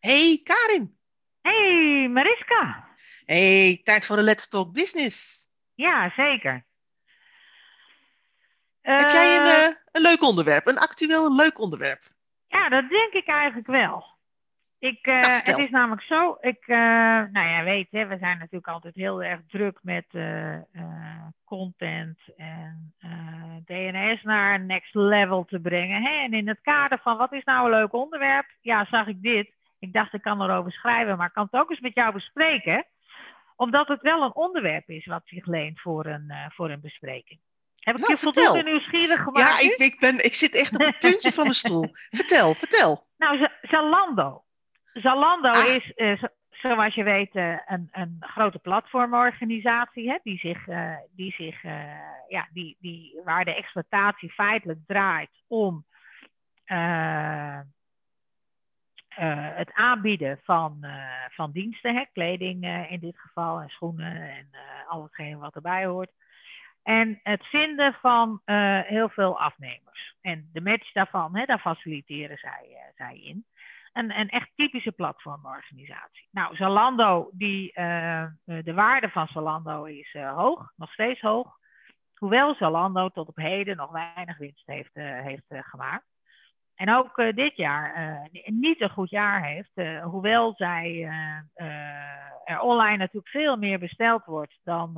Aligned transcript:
Hey 0.00 0.40
Karin. 0.44 0.96
Hey 1.42 2.08
Mariska. 2.08 2.86
Hey, 3.24 3.80
tijd 3.84 4.06
voor 4.06 4.16
de 4.16 4.22
Let's 4.22 4.48
Talk 4.48 4.72
Business. 4.72 5.48
Ja, 5.74 6.12
zeker. 6.16 6.66
Heb 8.80 9.10
jij 9.10 9.36
een, 9.36 9.46
Eh, 9.46 9.64
eh, 9.64 9.74
een 9.92 10.02
leuk 10.02 10.22
onderwerp? 10.22 10.66
Een 10.66 10.78
actueel 10.78 11.34
leuk 11.34 11.58
onderwerp? 11.58 12.02
Ja, 12.46 12.68
dat 12.68 12.88
denk 12.88 13.12
ik 13.12 13.26
eigenlijk 13.26 13.66
wel. 13.66 14.16
Ik, 14.78 15.06
eh, 15.06 15.20
Nou, 15.20 15.40
het 15.42 15.58
is 15.58 15.70
namelijk 15.70 16.02
zo, 16.02 16.36
ik, 16.40 16.66
nou 16.66 17.48
ja, 17.48 17.62
weet 17.64 17.90
hè, 17.90 18.06
we 18.06 18.18
zijn 18.18 18.38
natuurlijk 18.38 18.68
altijd 18.68 18.94
heel 18.94 19.22
erg 19.22 19.40
druk 19.48 19.78
met 19.82 20.06
content 21.44 22.18
en 22.36 22.94
DNS 23.64 24.22
naar 24.22 24.54
een 24.54 24.66
next 24.66 24.94
level 24.94 25.44
te 25.44 25.60
brengen. 25.60 26.02
Hè? 26.02 26.10
En 26.10 26.32
in 26.32 26.48
het 26.48 26.60
kader 26.60 26.98
van 26.98 27.16
wat 27.16 27.32
is 27.32 27.44
nou 27.44 27.64
een 27.64 27.78
leuk 27.78 27.92
onderwerp, 27.92 28.46
ja, 28.60 28.84
zag 28.84 29.06
ik 29.06 29.22
dit. 29.22 29.57
Ik 29.78 29.92
dacht 29.92 30.14
ik 30.14 30.22
kan 30.22 30.42
erover 30.42 30.72
schrijven, 30.72 31.16
maar 31.16 31.26
ik 31.26 31.32
kan 31.32 31.48
het 31.50 31.60
ook 31.60 31.70
eens 31.70 31.80
met 31.80 31.94
jou 31.94 32.12
bespreken. 32.12 32.86
Omdat 33.56 33.88
het 33.88 34.02
wel 34.02 34.22
een 34.22 34.34
onderwerp 34.34 34.88
is 34.88 35.06
wat 35.06 35.22
zich 35.24 35.46
leent 35.46 35.80
voor 35.80 36.06
een, 36.06 36.30
eh, 36.30 36.44
voor 36.50 36.70
een 36.70 36.80
bespreking. 36.80 37.40
Heb 37.78 37.94
ik 37.94 38.00
Nou, 38.00 38.12
je 38.12 38.18
voldoende 38.18 38.62
nieuwsgierig 38.62 39.22
gemaakt? 39.22 39.62
Ja, 39.62 39.70
ik, 39.70 39.76
ik, 39.76 40.00
ben, 40.00 40.24
ik 40.24 40.34
zit 40.34 40.54
echt 40.54 40.72
op 40.72 40.80
het 40.80 40.98
puntje 40.98 41.32
van 41.32 41.46
de 41.48 41.54
stoel. 41.64 41.90
Vertel, 42.10 42.54
vertel. 42.54 43.06
Nou, 43.16 43.48
Zalando. 43.62 44.44
Zalando 44.92 45.48
Ah. 45.50 45.66
is, 45.74 45.94
eh, 45.94 46.18
zo- 46.18 46.28
zoals 46.50 46.94
je 46.94 47.02
weet, 47.02 47.34
eh, 47.34 47.58
een, 47.66 47.88
een 47.92 48.16
grote 48.20 48.58
platformorganisatie. 48.58 50.10
Hè, 50.10 50.18
die 50.22 50.38
zich, 50.38 50.64
die 51.10 51.32
zich 51.32 51.62
ja, 52.28 52.48
die, 52.52 52.76
die, 52.80 53.20
waar 53.24 53.44
de 53.44 53.54
exploitatie 53.54 54.30
feitelijk 54.32 54.78
draait 54.86 55.30
om 55.46 55.86
eh, 59.18 59.56
het 59.56 59.72
aanbieden 59.72 60.40
van, 60.44 60.78
eh, 60.80 61.24
van 61.28 61.50
diensten. 61.50 61.94
Hè, 61.94 62.04
kleding 62.12 62.64
eh, 62.64 62.92
in 62.92 63.00
dit 63.00 63.18
geval 63.18 63.60
en 63.60 63.68
schoenen 63.68 64.30
en 64.30 64.48
al 64.88 65.02
hetgeen 65.02 65.38
wat 65.38 65.54
erbij 65.54 65.86
hoort. 65.86 66.10
En 66.82 67.20
het 67.22 67.46
vinden 67.46 67.96
van 68.00 68.40
heel 68.86 69.08
veel 69.08 69.40
afnemers. 69.40 70.14
En 70.20 70.48
de 70.52 70.60
match 70.60 70.92
daarvan, 70.92 71.36
hè, 71.36 71.44
daar 71.44 71.58
faciliteren 71.58 72.38
zij, 72.38 72.92
zij 72.96 73.18
in. 73.18 73.44
Een, 73.92 74.18
een 74.18 74.28
echt 74.28 74.50
typische 74.56 74.92
platformorganisatie. 74.92 76.28
Nou, 76.30 76.56
Zalando, 76.56 77.30
die, 77.32 77.72
de 78.44 78.72
waarde 78.74 79.08
van 79.08 79.26
Zalando 79.26 79.84
is 79.84 80.12
hoog, 80.12 80.72
nog 80.76 80.92
steeds 80.92 81.20
hoog. 81.20 81.58
Hoewel 82.14 82.54
Zalando 82.54 83.08
tot 83.08 83.28
op 83.28 83.36
heden 83.36 83.76
nog 83.76 83.90
weinig 83.90 84.38
winst 84.38 84.66
heeft, 84.66 84.94
heeft 84.94 85.46
gemaakt. 85.48 86.06
En 86.78 86.94
ook 86.94 87.18
eh, 87.18 87.34
dit 87.34 87.56
jaar 87.56 87.94
eh, 87.94 88.42
niet 88.46 88.80
een 88.80 88.90
goed 88.90 89.10
jaar 89.10 89.44
heeft. 89.44 89.70
eh, 89.74 90.04
hoewel 90.04 90.54
zij 90.56 91.02
er 92.44 92.60
online 92.60 92.96
natuurlijk 92.96 93.28
veel 93.28 93.56
meer 93.56 93.78
besteld 93.78 94.24
wordt 94.24 94.58
dan, 94.64 94.94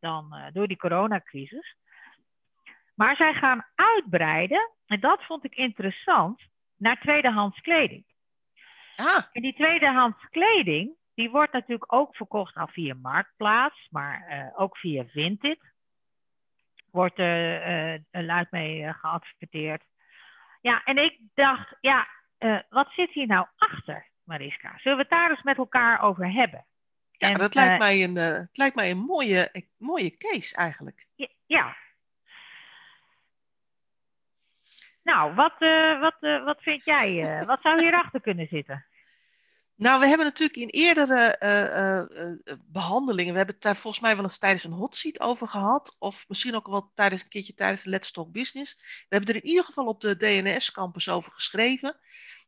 dan 0.00 0.50
door 0.52 0.66
die 0.66 0.76
coronacrisis. 0.76 1.76
Maar 2.94 3.16
zij 3.16 3.34
gaan 3.34 3.66
uitbreiden, 3.74 4.70
en 4.86 5.00
dat 5.00 5.24
vond 5.24 5.44
ik 5.44 5.54
interessant, 5.54 6.42
naar 6.76 7.00
tweedehands 7.00 7.60
kleding. 7.60 8.04
Ah, 8.96 9.24
En 9.32 9.42
die 9.42 9.54
tweedehands 9.54 10.28
kleding, 10.30 10.94
die 11.14 11.30
wordt 11.30 11.52
natuurlijk 11.52 11.92
ook 11.92 12.16
verkocht 12.16 12.54
al 12.56 12.68
via 12.68 12.94
Marktplaats, 12.94 13.88
maar 13.90 14.52
ook 14.56 14.76
via 14.76 15.04
Vinted. 15.04 15.58
Wordt 16.90 17.18
er 17.18 18.04
luid 18.10 18.50
mee 18.50 18.92
geadverteerd. 18.92 19.84
Ja, 20.64 20.82
en 20.84 20.98
ik 20.98 21.18
dacht, 21.34 21.76
ja, 21.80 22.08
eh, 22.38 22.58
wat 22.68 22.88
zit 22.90 23.10
hier 23.10 23.26
nou 23.26 23.46
achter, 23.56 24.06
Mariska? 24.22 24.78
Zullen 24.78 24.96
we 24.96 25.02
het 25.02 25.12
daar 25.12 25.30
eens 25.30 25.42
met 25.42 25.56
elkaar 25.56 26.00
over 26.00 26.32
hebben? 26.32 26.64
ja, 27.10 27.28
En, 27.28 27.38
dat 27.38 27.54
lijkt 27.54 27.72
eh, 27.72 27.78
mij 27.78 28.02
een, 28.02 28.16
het 28.16 28.56
lijkt 28.56 28.74
mij 28.74 28.90
een 28.90 28.98
mooie, 28.98 29.48
een 29.52 29.68
mooie 29.76 30.16
case 30.16 30.56
eigenlijk. 30.56 31.06
Ja. 31.14 31.28
ja. 31.46 31.76
Nou, 35.02 35.34
wat, 35.34 35.54
wat, 36.00 36.42
wat 36.44 36.62
vind 36.62 36.84
jij? 36.84 37.42
wat 37.46 37.60
zou 37.60 37.82
hierachter 37.82 38.20
kunnen 38.20 38.46
zitten? 38.46 38.86
Nou, 39.76 40.00
we 40.00 40.06
hebben 40.06 40.26
natuurlijk 40.26 40.58
in 40.58 40.68
eerdere 40.68 41.36
eh, 41.36 41.62
eh, 41.62 41.98
eh, 42.00 42.58
behandelingen, 42.64 43.30
we 43.32 43.36
hebben 43.36 43.54
het 43.54 43.64
daar 43.64 43.76
volgens 43.76 44.02
mij 44.02 44.14
wel 44.14 44.24
eens 44.24 44.38
tijdens 44.38 44.64
een 44.64 44.72
hot 44.72 44.96
seat 44.96 45.20
over 45.20 45.48
gehad, 45.48 45.96
of 45.98 46.24
misschien 46.28 46.54
ook 46.54 46.66
wel 46.66 46.92
tijdens 46.94 47.22
een 47.22 47.28
keertje 47.28 47.54
tijdens 47.54 47.82
de 47.82 47.90
Let's 47.90 48.10
Talk 48.10 48.32
Business. 48.32 48.74
We 49.08 49.16
hebben 49.16 49.34
er 49.34 49.42
in 49.42 49.48
ieder 49.48 49.64
geval 49.64 49.86
op 49.86 50.00
de 50.00 50.16
DNS-campus 50.16 51.08
over 51.08 51.32
geschreven. 51.32 51.98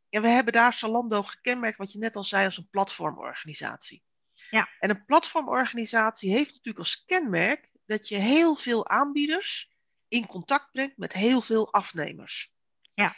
En 0.09 0.21
we 0.21 0.27
hebben 0.27 0.53
daar 0.53 0.73
Zalando 0.73 1.23
gekenmerkt, 1.23 1.77
wat 1.77 1.91
je 1.91 1.99
net 1.99 2.15
al 2.15 2.23
zei, 2.23 2.45
als 2.45 2.57
een 2.57 2.69
platformorganisatie. 2.69 4.03
Ja. 4.49 4.69
En 4.79 4.89
een 4.89 5.05
platformorganisatie 5.05 6.31
heeft 6.31 6.49
natuurlijk 6.49 6.77
als 6.77 7.05
kenmerk 7.05 7.69
dat 7.85 8.07
je 8.07 8.15
heel 8.15 8.55
veel 8.55 8.87
aanbieders 8.87 9.71
in 10.07 10.25
contact 10.25 10.71
brengt 10.71 10.97
met 10.97 11.13
heel 11.13 11.41
veel 11.41 11.73
afnemers. 11.73 12.51
Ja. 12.93 13.15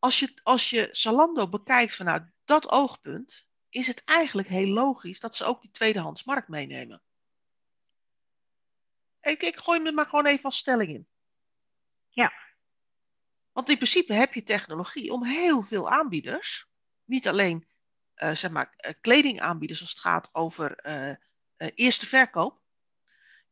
Als 0.00 0.18
je, 0.18 0.40
als 0.42 0.70
je 0.70 0.88
Zalando 0.92 1.48
bekijkt 1.48 1.94
vanuit 1.94 2.22
dat 2.44 2.70
oogpunt, 2.70 3.46
is 3.68 3.86
het 3.86 4.04
eigenlijk 4.04 4.48
heel 4.48 4.68
logisch 4.68 5.20
dat 5.20 5.36
ze 5.36 5.44
ook 5.44 5.62
die 5.62 5.70
tweedehandsmarkt 5.70 6.48
meenemen. 6.48 7.02
Ik, 9.20 9.42
ik 9.42 9.56
gooi 9.56 9.80
me 9.80 9.92
maar 9.92 10.06
gewoon 10.06 10.26
even 10.26 10.44
als 10.44 10.58
stelling 10.58 10.88
in. 10.88 11.08
Ja. 12.08 12.32
Want 13.52 13.68
in 13.68 13.76
principe 13.76 14.12
heb 14.12 14.34
je 14.34 14.42
technologie 14.42 15.12
om 15.12 15.24
heel 15.24 15.62
veel 15.62 15.90
aanbieders, 15.90 16.66
niet 17.04 17.28
alleen 17.28 17.68
eh, 18.14 18.34
zeg 18.34 18.50
maar, 18.50 18.74
eh, 18.76 18.94
kledingaanbieders 19.00 19.80
als 19.80 19.90
het 19.90 19.98
gaat 19.98 20.28
over 20.32 20.76
eh, 20.76 21.16
eerste 21.74 22.06
verkoop, 22.06 22.60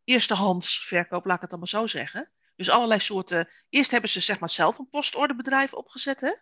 eerstehands 0.05 0.87
verkoop, 0.87 1.25
laat 1.25 1.35
ik 1.35 1.41
het 1.41 1.51
dan 1.51 1.59
maar 1.59 1.69
zo 1.69 1.87
zeggen. 1.87 2.31
Dus 2.59 2.71
allerlei 2.71 3.01
soorten. 3.01 3.49
Eerst 3.69 3.91
hebben 3.91 4.11
ze 4.11 4.21
zeg 4.21 4.39
maar 4.39 4.51
zelf 4.51 4.79
een 4.79 4.89
postorderbedrijf 4.89 5.73
opgezet, 5.73 6.21
hè? 6.21 6.33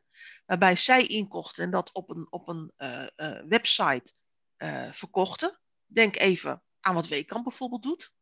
waarbij 0.46 0.76
zij 0.76 1.06
inkochten 1.06 1.64
en 1.64 1.70
dat 1.70 1.92
op 1.92 2.10
een, 2.10 2.26
op 2.30 2.48
een 2.48 2.72
eh, 2.76 3.06
eh, 3.16 3.44
website 3.48 4.14
eh, 4.56 4.92
verkochten. 4.92 5.60
Denk 5.86 6.16
even 6.16 6.62
aan 6.80 6.94
wat 6.94 7.08
Weekamp 7.08 7.44
bijvoorbeeld 7.44 7.82
doet. 7.82 8.12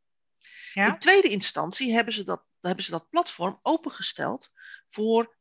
Ja? 0.72 0.86
In 0.86 0.98
tweede 0.98 1.28
instantie 1.28 1.92
hebben 1.92 2.14
ze 2.14 2.24
dat, 2.24 2.44
hebben 2.60 2.84
ze 2.84 2.90
dat 2.90 3.08
platform 3.08 3.58
opengesteld 3.62 4.50
voor 4.88 5.36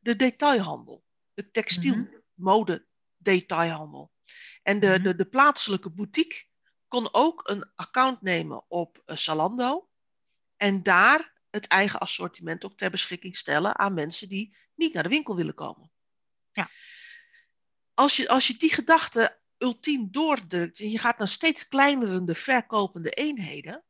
de 0.00 0.16
detailhandel. 0.16 1.04
De 1.34 1.50
textiel, 1.50 1.96
Mhm. 1.96 2.14
mode 2.34 2.86
detailhandel. 3.16 4.12
En 4.62 4.80
de, 4.80 4.86
Mhm. 4.86 5.02
de, 5.02 5.14
de 5.16 5.26
plaatselijke 5.26 5.90
boutique 5.90 6.46
kon 6.88 7.14
ook 7.14 7.48
een 7.48 7.72
account 7.74 8.22
nemen 8.22 8.64
op 8.68 9.02
Zalando. 9.06 9.88
En 10.56 10.82
daar 10.82 11.37
het 11.50 11.66
eigen 11.66 12.00
assortiment 12.00 12.64
ook 12.64 12.76
ter 12.76 12.90
beschikking 12.90 13.36
stellen 13.36 13.78
aan 13.78 13.94
mensen 13.94 14.28
die 14.28 14.56
niet 14.74 14.94
naar 14.94 15.02
de 15.02 15.08
winkel 15.08 15.36
willen 15.36 15.54
komen. 15.54 15.90
Ja. 16.52 16.68
Als 17.94 18.16
je, 18.16 18.28
als 18.28 18.46
je 18.46 18.56
die 18.56 18.72
gedachte 18.72 19.38
ultiem 19.58 20.08
doordrukt 20.10 20.80
en 20.80 20.90
je 20.90 20.98
gaat 20.98 21.18
naar 21.18 21.28
steeds 21.28 21.68
kleinerende 21.68 22.34
verkopende 22.34 23.10
eenheden, 23.10 23.84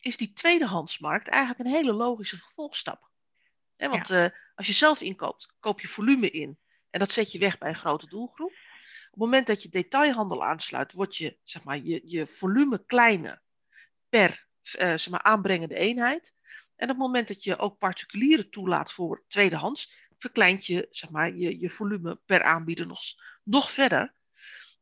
is 0.00 0.16
die 0.16 0.32
tweedehandsmarkt 0.32 1.28
eigenlijk 1.28 1.60
een 1.60 1.74
hele 1.74 1.92
logische 1.92 2.38
vervolgstap. 2.38 3.10
Want 3.76 4.10
eh, 4.10 4.26
als 4.54 4.66
je 4.66 4.72
zelf 4.72 5.00
inkoopt, 5.00 5.54
koop 5.60 5.80
je 5.80 5.88
volume 5.88 6.30
in 6.30 6.58
en 6.90 6.98
dat 6.98 7.10
zet 7.10 7.32
je 7.32 7.38
weg 7.38 7.58
bij 7.58 7.68
een 7.68 7.74
grote 7.74 8.08
doelgroep. 8.08 8.50
Op 8.50 9.10
het 9.10 9.30
moment 9.30 9.46
dat 9.46 9.62
je 9.62 9.68
detailhandel 9.68 10.44
aansluit, 10.44 10.92
wordt 10.92 11.16
je, 11.16 11.38
zeg 11.42 11.64
maar, 11.64 11.78
je, 11.78 12.00
je 12.04 12.26
volume 12.26 12.84
kleiner 12.84 13.42
per 14.08 14.46
eh, 14.72 14.88
zeg 14.88 15.08
maar, 15.08 15.22
aanbrengende 15.22 15.74
eenheid. 15.74 16.33
En 16.76 16.90
op 16.90 16.96
het 16.96 17.06
moment 17.06 17.28
dat 17.28 17.44
je 17.44 17.58
ook 17.58 17.78
particulieren 17.78 18.50
toelaat 18.50 18.92
voor 18.92 19.24
tweedehands, 19.28 19.94
verkleint 20.18 20.66
je, 20.66 20.88
zeg 20.90 21.10
maar, 21.10 21.34
je, 21.34 21.58
je 21.60 21.70
volume 21.70 22.20
per 22.24 22.42
aanbieder 22.42 22.86
nog, 22.86 23.00
nog 23.42 23.70
verder. 23.70 24.14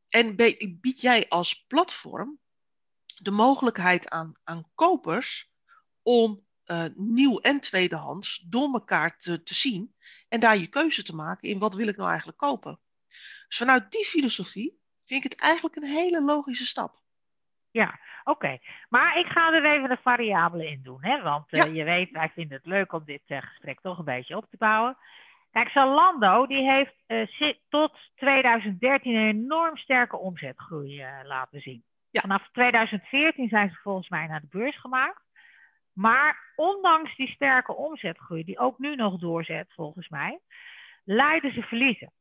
En 0.08 0.36
bied 0.80 1.00
jij 1.00 1.28
als 1.28 1.64
platform 1.66 2.40
de 3.16 3.30
mogelijkheid 3.30 4.08
aan, 4.08 4.32
aan 4.44 4.70
kopers 4.74 5.50
om 6.02 6.46
eh, 6.64 6.84
nieuw 6.94 7.38
en 7.38 7.60
tweedehands 7.60 8.44
door 8.48 8.72
elkaar 8.72 9.18
te, 9.18 9.42
te 9.42 9.54
zien 9.54 9.94
en 10.28 10.40
daar 10.40 10.58
je 10.58 10.66
keuze 10.66 11.02
te 11.02 11.14
maken 11.14 11.48
in 11.48 11.58
wat 11.58 11.74
wil 11.74 11.88
ik 11.88 11.96
nou 11.96 12.08
eigenlijk 12.08 12.38
kopen. 12.38 12.80
Dus 13.48 13.56
vanuit 13.56 13.90
die 13.90 14.04
filosofie 14.04 14.80
vind 15.04 15.24
ik 15.24 15.30
het 15.30 15.40
eigenlijk 15.40 15.76
een 15.76 15.90
hele 15.90 16.22
logische 16.22 16.66
stap. 16.66 17.01
Ja, 17.72 17.98
oké. 18.24 18.58
Maar 18.88 19.19
ik 19.19 19.26
ga 19.26 19.52
er 19.52 19.64
even 19.64 19.90
een 19.90 19.98
variabele 20.02 20.66
in 20.66 20.80
doen. 20.82 21.04
Hè? 21.04 21.22
Want 21.22 21.52
eh, 21.52 21.74
je 21.74 21.84
weet, 21.84 22.10
wij 22.10 22.30
vinden 22.34 22.56
het 22.56 22.66
leuk 22.66 22.92
om 22.92 23.02
dit 23.04 23.22
eh, 23.26 23.42
gesprek 23.42 23.80
toch 23.80 23.98
een 23.98 24.04
beetje 24.04 24.36
op 24.36 24.46
te 24.50 24.56
bouwen. 24.56 24.96
Kijk, 25.50 25.69
Zalando 25.69 26.46
die 26.46 26.70
heeft 26.70 26.94
eh, 27.06 27.54
tot 27.69 27.98
2013 28.16 29.14
een 29.14 29.28
enorm 29.28 29.76
sterke 29.76 30.16
omzetgroei 30.16 31.04
laten 31.22 31.60
zien. 31.60 31.84
Ja. 32.10 32.20
Vanaf 32.20 32.48
2014 32.52 33.48
zijn 33.48 33.70
ze 33.70 33.76
volgens 33.82 34.08
mij 34.08 34.26
naar 34.26 34.40
de 34.40 34.58
beurs 34.58 34.80
gemaakt. 34.80 35.22
Maar 35.92 36.52
ondanks 36.56 37.16
die 37.16 37.28
sterke 37.28 37.74
omzetgroei, 37.76 38.44
die 38.44 38.58
ook 38.58 38.78
nu 38.78 38.94
nog 38.94 39.19
doorzet 39.19 39.72
volgens 39.74 40.08
mij, 40.08 40.40
leiden 41.04 41.52
ze 41.52 41.62
verliezen. 41.62 42.12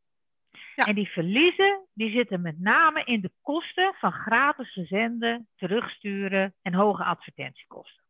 Ja. 0.75 0.85
En 0.85 0.95
die 0.95 1.09
verliezen 1.09 1.88
die 1.94 2.12
zitten 2.12 2.41
met 2.41 2.59
name 2.59 3.03
in 3.03 3.21
de 3.21 3.31
kosten 3.41 3.94
van 3.94 4.12
gratis 4.12 4.73
verzenden, 4.73 5.47
terugsturen 5.56 6.56
en 6.62 6.73
hoge 6.73 7.03
advertentiekosten. 7.03 8.03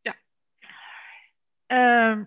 Ja. 0.00 0.14
Ehm, 1.66 2.24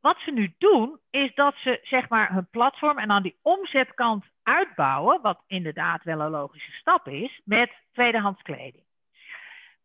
wat 0.00 0.18
ze 0.18 0.30
nu 0.30 0.54
doen, 0.58 1.00
is 1.10 1.34
dat 1.34 1.54
ze 1.56 1.80
zeg 1.82 2.08
maar 2.08 2.32
hun 2.32 2.48
platform 2.50 2.98
en 2.98 3.10
aan 3.10 3.22
die 3.22 3.38
omzetkant 3.42 4.24
uitbouwen, 4.42 5.20
wat 5.22 5.42
inderdaad 5.46 6.02
wel 6.02 6.20
een 6.20 6.30
logische 6.30 6.72
stap 6.72 7.08
is, 7.08 7.40
met 7.44 7.70
tweedehands 7.92 8.42
kleding. 8.42 8.84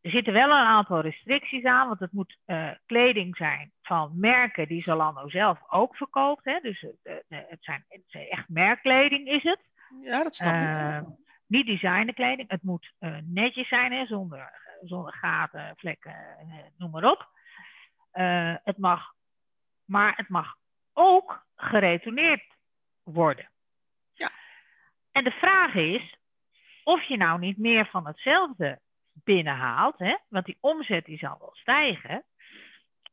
Er 0.01 0.11
zitten 0.11 0.33
wel 0.33 0.49
een 0.49 0.65
aantal 0.65 0.99
restricties 1.01 1.63
aan, 1.63 1.87
want 1.87 1.99
het 1.99 2.11
moet 2.11 2.37
uh, 2.45 2.71
kleding 2.85 3.37
zijn 3.37 3.71
van 3.81 4.11
merken 4.15 4.67
die 4.67 4.83
Zalando 4.83 5.29
zelf 5.29 5.59
ook 5.69 5.95
verkoopt. 5.95 6.45
Hè? 6.45 6.59
Dus 6.59 6.81
uh, 6.81 7.15
het, 7.27 7.57
zijn, 7.59 7.85
het 7.87 8.03
zijn 8.05 8.27
echt 8.27 8.49
merkkleding 8.49 9.27
is 9.27 9.43
het. 9.43 9.59
Ja, 10.01 10.23
dat 10.23 10.35
snap 10.35 10.53
ik. 10.53 10.59
Uh, 10.59 11.01
niet 11.47 11.65
designerkleding. 11.65 12.49
Het 12.49 12.63
moet 12.63 12.93
netjes 13.23 13.67
zijn, 13.67 13.91
hè? 13.91 14.05
Zonder, 14.05 14.51
zonder 14.81 15.13
gaten, 15.13 15.73
vlekken, 15.77 16.15
noem 16.77 16.91
maar 16.91 17.11
op. 17.11 17.29
het 18.63 18.77
mag, 18.77 19.13
maar 19.85 20.13
het 20.15 20.29
mag 20.29 20.55
ook 20.93 21.45
geretourneerd 21.55 22.55
worden. 23.03 23.49
Ja. 24.13 24.31
En 25.11 25.23
de 25.23 25.31
vraag 25.31 25.73
is 25.73 26.17
of 26.83 27.03
je 27.03 27.17
nou 27.17 27.39
niet 27.39 27.57
meer 27.57 27.85
van 27.85 28.07
hetzelfde 28.07 28.79
binnenhaalt, 29.23 29.97
hè, 29.97 30.15
want 30.29 30.45
die 30.45 30.57
omzet 30.59 31.05
die 31.05 31.17
zal 31.17 31.37
wel 31.39 31.53
stijgen. 31.53 32.23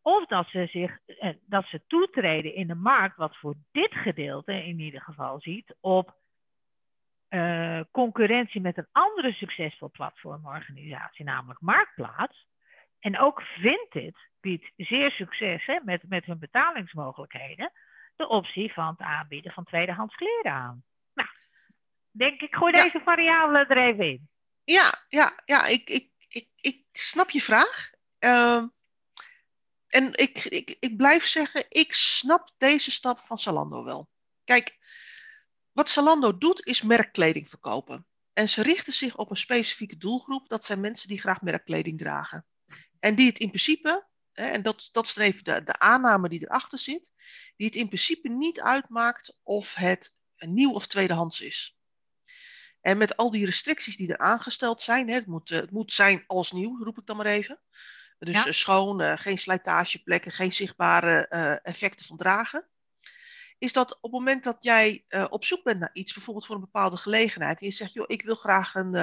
Of 0.02 0.26
dat 0.26 0.48
ze, 0.48 0.66
zich, 0.70 0.98
eh, 1.06 1.34
dat 1.46 1.66
ze 1.66 1.82
toetreden 1.86 2.54
in 2.54 2.66
de 2.66 2.74
markt, 2.74 3.16
wat 3.16 3.36
voor 3.36 3.54
dit 3.72 3.94
gedeelte 3.94 4.64
in 4.64 4.80
ieder 4.80 5.00
geval 5.00 5.40
ziet, 5.40 5.74
op 5.80 6.14
uh, 7.30 7.80
concurrentie 7.90 8.60
met 8.60 8.76
een 8.76 8.88
andere 8.92 9.32
succesvol 9.32 9.90
platformorganisatie, 9.90 11.24
namelijk 11.24 11.60
Marktplaats. 11.60 12.46
En 13.00 13.18
ook 13.18 13.42
Vinted 13.42 14.16
biedt 14.40 14.72
zeer 14.76 15.10
succes 15.10 15.66
hè, 15.66 15.78
met, 15.84 16.02
met 16.08 16.24
hun 16.24 16.38
betalingsmogelijkheden 16.38 17.72
de 18.16 18.28
optie 18.28 18.72
van 18.72 18.86
het 18.86 19.00
aanbieden 19.00 19.52
van 19.52 19.64
tweedehands 19.64 20.14
kleren 20.14 20.52
aan. 20.52 20.82
Nou, 21.14 21.28
denk 22.10 22.40
ik, 22.40 22.54
gooi 22.54 22.72
deze 22.72 23.00
variabelen 23.04 23.68
er 23.68 23.78
even 23.78 24.10
in. 24.10 24.28
Ja, 24.66 25.04
ja, 25.08 25.42
ja 25.44 25.66
ik, 25.66 25.90
ik, 25.90 26.10
ik, 26.28 26.48
ik 26.60 26.84
snap 26.92 27.30
je 27.30 27.40
vraag. 27.40 27.90
Uh, 28.20 28.64
en 29.86 30.14
ik, 30.14 30.44
ik, 30.44 30.76
ik 30.80 30.96
blijf 30.96 31.26
zeggen, 31.26 31.64
ik 31.68 31.94
snap 31.94 32.54
deze 32.58 32.90
stap 32.90 33.18
van 33.18 33.38
Zalando 33.38 33.84
wel. 33.84 34.08
Kijk, 34.44 34.78
wat 35.72 35.90
Zalando 35.90 36.38
doet 36.38 36.66
is 36.66 36.82
merkkleding 36.82 37.48
verkopen. 37.48 38.06
En 38.32 38.48
ze 38.48 38.62
richten 38.62 38.92
zich 38.92 39.16
op 39.16 39.30
een 39.30 39.36
specifieke 39.36 39.96
doelgroep. 39.96 40.48
Dat 40.48 40.64
zijn 40.64 40.80
mensen 40.80 41.08
die 41.08 41.20
graag 41.20 41.40
merkkleding 41.40 41.98
dragen. 41.98 42.46
En 43.00 43.14
die 43.14 43.26
het 43.26 43.38
in 43.38 43.48
principe, 43.48 44.06
hè, 44.32 44.44
en 44.44 44.62
dat, 44.62 44.88
dat 44.92 45.04
is 45.04 45.16
even 45.16 45.44
de, 45.44 45.62
de 45.62 45.78
aanname 45.78 46.28
die 46.28 46.42
erachter 46.42 46.78
zit, 46.78 47.12
die 47.56 47.66
het 47.66 47.76
in 47.76 47.86
principe 47.86 48.28
niet 48.28 48.60
uitmaakt 48.60 49.36
of 49.42 49.74
het 49.74 50.16
nieuw 50.36 50.72
of 50.72 50.86
tweedehands 50.86 51.40
is. 51.40 51.75
En 52.86 52.98
met 52.98 53.16
al 53.16 53.30
die 53.30 53.44
restricties 53.44 53.96
die 53.96 54.08
er 54.12 54.18
aangesteld 54.18 54.82
zijn, 54.82 55.08
hè, 55.08 55.14
het, 55.14 55.26
moet, 55.26 55.50
eh, 55.50 55.58
het 55.58 55.70
moet 55.70 55.92
zijn 55.92 56.24
als 56.26 56.52
nieuw, 56.52 56.84
roep 56.84 56.98
ik 56.98 57.06
dan 57.06 57.16
maar 57.16 57.26
even. 57.26 57.60
Dus 58.18 58.34
ja. 58.34 58.46
Eh, 58.46 58.52
schoon, 58.52 59.00
uh, 59.00 59.16
geen 59.16 59.38
slijtageplekken, 59.38 60.32
geen 60.32 60.52
zichtbare 60.52 61.26
effecten 61.62 62.06
van 62.06 62.16
dragen. 62.16 62.68
Is 63.58 63.72
dat 63.72 63.94
op 63.94 64.02
het 64.02 64.12
moment 64.12 64.44
dat 64.44 64.56
jij 64.60 65.04
op 65.30 65.44
zoek 65.44 65.64
bent 65.64 65.80
naar 65.80 65.90
iets, 65.92 66.14
bijvoorbeeld 66.14 66.46
voor 66.46 66.54
een 66.54 66.60
bepaalde 66.60 66.96
gelegenheid, 66.96 67.60
en 67.60 67.66
je 67.66 67.72
zegt, 67.72 67.92
joh, 67.92 68.04
ik 68.08 68.22
wil 68.22 68.34
graag 68.34 68.74
een, 68.74 68.94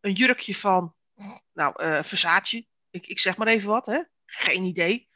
een 0.00 0.12
jurkje 0.12 0.54
van, 0.54 0.94
nou, 1.52 2.04
Versace, 2.04 2.66
ik, 2.90 3.06
ik 3.06 3.18
zeg 3.18 3.36
maar 3.36 3.48
even 3.48 3.68
wat, 3.68 3.86
hè? 3.86 4.02
geen 4.26 4.62
idee. 4.62 5.07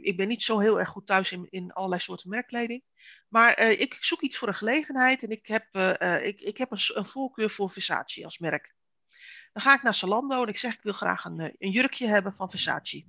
Ik 0.00 0.16
ben 0.16 0.28
niet 0.28 0.42
zo 0.42 0.58
heel 0.58 0.78
erg 0.78 0.88
goed 0.88 1.06
thuis 1.06 1.32
in, 1.32 1.46
in 1.50 1.72
allerlei 1.72 2.00
soorten 2.00 2.28
merkkleding. 2.28 2.82
Maar 3.28 3.60
uh, 3.60 3.80
ik 3.80 3.96
zoek 4.00 4.20
iets 4.20 4.38
voor 4.38 4.48
een 4.48 4.54
gelegenheid 4.54 5.22
en 5.22 5.30
ik 5.30 5.46
heb, 5.46 5.66
uh, 5.72 6.26
ik, 6.26 6.40
ik 6.40 6.56
heb 6.56 6.70
een, 6.70 6.80
een, 6.86 7.08
voorkeur 7.08 7.50
voor 7.50 7.70
Versace 7.70 8.24
als 8.24 8.38
merk. 8.38 8.74
Dan 9.52 9.62
ga 9.62 9.74
ik 9.74 9.82
naar 9.82 9.94
Zalando 9.94 10.42
en 10.42 10.48
ik 10.48 10.58
zeg 10.58 10.74
ik 10.74 10.82
wil 10.82 10.92
graag 10.92 11.24
een, 11.24 11.54
een 11.58 11.70
jurkje 11.70 12.06
hebben 12.06 12.34
van 12.34 12.50
Versace. 12.50 13.04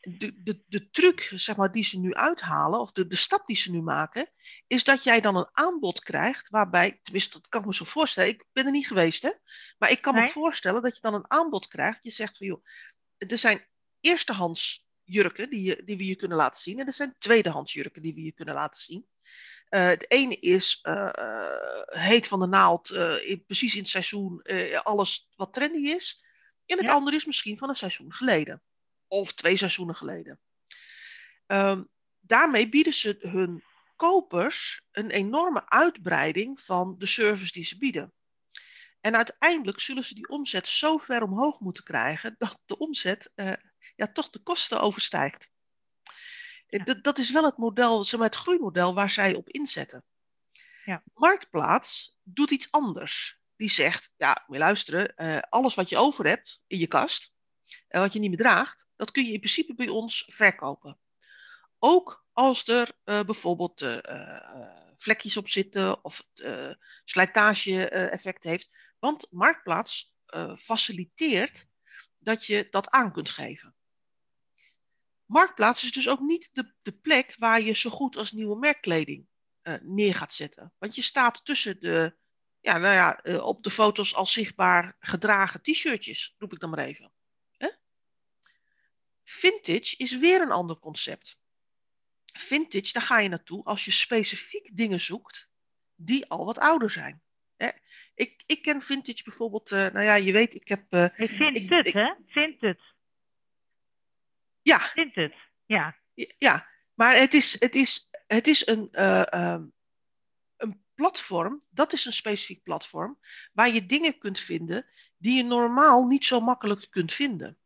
De, 0.00 0.42
de, 0.42 0.62
de 0.66 0.90
truc 0.90 1.32
zeg 1.34 1.56
maar, 1.56 1.72
die 1.72 1.84
ze 1.84 1.98
nu 1.98 2.14
uithalen, 2.14 2.80
of 2.80 2.92
de, 2.92 3.06
de 3.06 3.16
stap 3.16 3.46
die 3.46 3.56
ze 3.56 3.70
nu 3.70 3.82
maken, 3.82 4.30
is 4.66 4.84
dat 4.84 5.04
jij 5.04 5.20
dan 5.20 5.36
een 5.36 5.48
aanbod 5.52 6.00
krijgt 6.00 6.48
waarbij, 6.48 7.00
tenminste 7.02 7.32
dat 7.32 7.48
kan 7.48 7.60
ik 7.60 7.66
me 7.66 7.74
zo 7.74 7.84
voorstellen, 7.84 8.30
ik 8.30 8.44
ben 8.52 8.66
er 8.66 8.72
niet 8.72 8.86
geweest 8.86 9.22
hè, 9.22 9.30
maar 9.78 9.90
ik 9.90 10.02
kan 10.02 10.14
nee. 10.14 10.22
me 10.22 10.28
voorstellen 10.28 10.82
dat 10.82 10.94
je 10.94 11.00
dan 11.00 11.14
een 11.14 11.30
aanbod 11.30 11.68
krijgt. 11.68 11.98
Je 12.02 12.10
zegt 12.10 12.36
van 12.36 12.46
joh, 12.46 12.64
er 13.18 13.38
zijn 13.38 13.66
eerstehands 14.00 14.81
jurken 15.04 15.50
die, 15.50 15.62
je, 15.62 15.82
die 15.84 15.96
we 15.96 16.06
je 16.06 16.16
kunnen 16.16 16.36
laten 16.36 16.62
zien 16.62 16.78
en 16.78 16.86
er 16.86 16.92
zijn 16.92 17.14
tweedehands 17.18 17.72
jurken 17.72 18.02
die 18.02 18.14
we 18.14 18.22
je 18.22 18.32
kunnen 18.32 18.54
laten 18.54 18.80
zien. 18.80 19.06
Uh, 19.70 19.86
het 19.86 20.10
ene 20.10 20.36
is 20.36 20.78
uh, 20.82 21.10
heet 21.84 22.28
van 22.28 22.40
de 22.40 22.46
naald, 22.46 22.90
in, 23.24 23.44
precies 23.46 23.74
in 23.74 23.80
het 23.80 23.88
seizoen, 23.88 24.42
alles 24.82 25.32
wat 25.36 25.52
trendy 25.52 25.88
is. 25.88 26.24
En 26.66 26.76
het 26.76 26.86
ja. 26.86 26.92
andere 26.92 27.16
is 27.16 27.24
misschien 27.24 27.58
van 27.58 27.68
een 27.68 27.74
seizoen 27.74 28.12
geleden. 28.12 28.62
Of 29.06 29.32
twee 29.32 29.56
seizoenen 29.56 29.94
geleden. 29.94 30.40
Um, 31.46 31.88
daarmee 32.20 32.68
bieden 32.68 32.94
ze 32.94 33.16
hun 33.20 33.64
kopers 33.96 34.82
een 34.90 35.10
enorme 35.10 35.68
uitbreiding 35.68 36.60
van 36.60 36.94
de 36.98 37.06
service 37.06 37.52
die 37.52 37.64
ze 37.64 37.78
bieden. 37.78 38.12
En 39.00 39.16
uiteindelijk 39.16 39.80
zullen 39.80 40.04
ze 40.04 40.14
die 40.14 40.28
omzet 40.28 40.68
zo 40.68 40.98
ver 40.98 41.22
omhoog 41.22 41.60
moeten 41.60 41.84
krijgen 41.84 42.34
dat 42.38 42.58
de 42.64 42.78
omzet 42.78 43.32
ja, 43.96 44.06
toch 44.06 44.30
de 44.30 44.42
kosten 44.42 44.80
overstijgt. 44.80 45.50
Ja. 46.66 46.84
Dat, 46.84 47.04
dat 47.04 47.18
is 47.18 47.30
wel 47.30 47.44
het 47.44 47.56
model, 47.56 48.04
zeg 48.04 48.20
maar, 48.20 48.28
het 48.28 48.38
groeimodel 48.38 48.94
waar 48.94 49.10
zij 49.10 49.34
op 49.34 49.48
inzetten. 49.48 50.04
Ja. 50.84 51.02
Marktplaats 51.14 52.18
doet 52.22 52.50
iets 52.50 52.70
anders. 52.70 53.40
Die 53.56 53.70
zegt, 53.70 54.12
ja, 54.16 54.44
moet 54.46 54.58
luisteren, 54.58 55.12
uh, 55.16 55.38
alles 55.38 55.74
wat 55.74 55.88
je 55.88 55.96
over 55.96 56.26
hebt 56.26 56.62
in 56.66 56.78
je 56.78 56.86
kast, 56.86 57.32
en 57.88 58.00
wat 58.00 58.12
je 58.12 58.18
niet 58.18 58.30
meer 58.30 58.38
draagt, 58.38 58.86
dat 58.96 59.10
kun 59.10 59.24
je 59.24 59.32
in 59.32 59.38
principe 59.38 59.74
bij 59.74 59.88
ons 59.88 60.24
verkopen. 60.26 60.98
Ook 61.78 62.24
als 62.32 62.68
er 62.68 62.92
uh, 63.04 63.20
bijvoorbeeld 63.20 63.80
uh, 63.80 63.98
vlekjes 64.96 65.36
op 65.36 65.48
zitten 65.48 66.04
of 66.04 66.24
het 66.34 66.78
slijtage-effect 67.04 68.44
heeft. 68.44 68.70
Want 68.98 69.26
Marktplaats 69.30 70.12
faciliteert 70.56 71.68
dat 72.18 72.46
je 72.46 72.66
dat 72.70 72.90
aan 72.90 73.12
kunt 73.12 73.30
geven. 73.30 73.74
Marktplaats 75.32 75.84
is 75.84 75.92
dus 75.92 76.08
ook 76.08 76.20
niet 76.20 76.50
de, 76.52 76.72
de 76.82 76.92
plek 76.92 77.36
waar 77.38 77.60
je 77.60 77.76
zo 77.76 77.90
goed 77.90 78.16
als 78.16 78.32
nieuwe 78.32 78.58
merkkleding 78.58 79.26
uh, 79.62 79.74
neer 79.82 80.14
gaat 80.14 80.34
zetten. 80.34 80.72
Want 80.78 80.94
je 80.94 81.02
staat 81.02 81.44
tussen 81.44 81.80
de, 81.80 82.16
ja, 82.60 82.78
nou 82.78 82.94
ja, 82.94 83.20
uh, 83.22 83.44
op 83.44 83.62
de 83.62 83.70
foto's 83.70 84.14
al 84.14 84.26
zichtbaar 84.26 84.96
gedragen 85.00 85.62
t-shirtjes, 85.62 86.34
roep 86.38 86.52
ik 86.52 86.60
dan 86.60 86.70
maar 86.70 86.84
even. 86.84 87.12
Hè? 87.56 87.68
Vintage 89.24 89.96
is 89.96 90.18
weer 90.18 90.40
een 90.40 90.50
ander 90.50 90.78
concept. 90.78 91.38
Vintage, 92.32 92.92
daar 92.92 93.02
ga 93.02 93.18
je 93.18 93.28
naartoe 93.28 93.64
als 93.64 93.84
je 93.84 93.90
specifiek 93.90 94.76
dingen 94.76 95.00
zoekt 95.00 95.48
die 95.94 96.26
al 96.26 96.44
wat 96.44 96.58
ouder 96.58 96.90
zijn. 96.90 97.22
Hè? 97.56 97.68
Ik, 98.14 98.42
ik 98.46 98.62
ken 98.62 98.82
vintage 98.82 99.22
bijvoorbeeld, 99.24 99.70
uh, 99.70 99.78
nou 99.78 100.04
ja, 100.04 100.14
je 100.14 100.32
weet, 100.32 100.54
ik 100.54 100.68
heb. 100.68 100.94
ik 101.16 101.30
vind 101.30 101.56
ik, 101.56 101.70
het, 101.70 101.86
ik, 101.86 101.92
hè? 101.92 102.14
Het. 102.58 102.91
Ja. 104.62 104.78
Vindt 104.78 105.14
het, 105.14 105.34
ja. 105.66 105.96
Ja, 106.38 106.68
maar 106.94 107.16
het 107.16 107.34
is, 107.34 107.56
het 107.58 107.74
is, 107.74 108.08
het 108.26 108.46
is 108.46 108.66
een, 108.66 108.88
uh, 108.92 109.22
uh, 109.30 109.60
een 110.56 110.84
platform, 110.94 111.62
dat 111.70 111.92
is 111.92 112.04
een 112.04 112.12
specifiek 112.12 112.62
platform, 112.62 113.18
waar 113.52 113.72
je 113.72 113.86
dingen 113.86 114.18
kunt 114.18 114.40
vinden 114.40 114.86
die 115.16 115.36
je 115.36 115.42
normaal 115.42 116.06
niet 116.06 116.24
zo 116.24 116.40
makkelijk 116.40 116.86
kunt 116.90 117.12
vinden. 117.12 117.58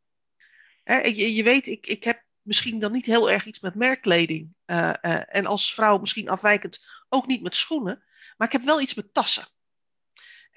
Hè, 0.83 0.97
je, 0.97 1.35
je 1.35 1.43
weet, 1.43 1.67
ik, 1.67 1.87
ik 1.87 2.05
heb 2.05 2.25
misschien 2.43 2.79
dan 2.79 2.93
niet 2.93 3.07
heel 3.07 3.31
erg 3.31 3.45
iets 3.45 3.61
met 3.61 3.75
merkkleding. 3.75 4.55
Uh, 4.67 5.37
en 5.37 5.47
als 5.47 5.75
vrouw 5.75 5.99
misschien 5.99 6.29
afwijkend 6.29 6.85
ook 7.09 7.27
niet 7.27 7.43
met 7.43 7.57
schoenen. 7.57 8.05
Maar 8.37 8.47
ik 8.47 8.53
heb 8.53 8.63
wel 8.63 8.81
iets 8.81 8.95
met 8.95 9.15
tassen. 9.15 9.49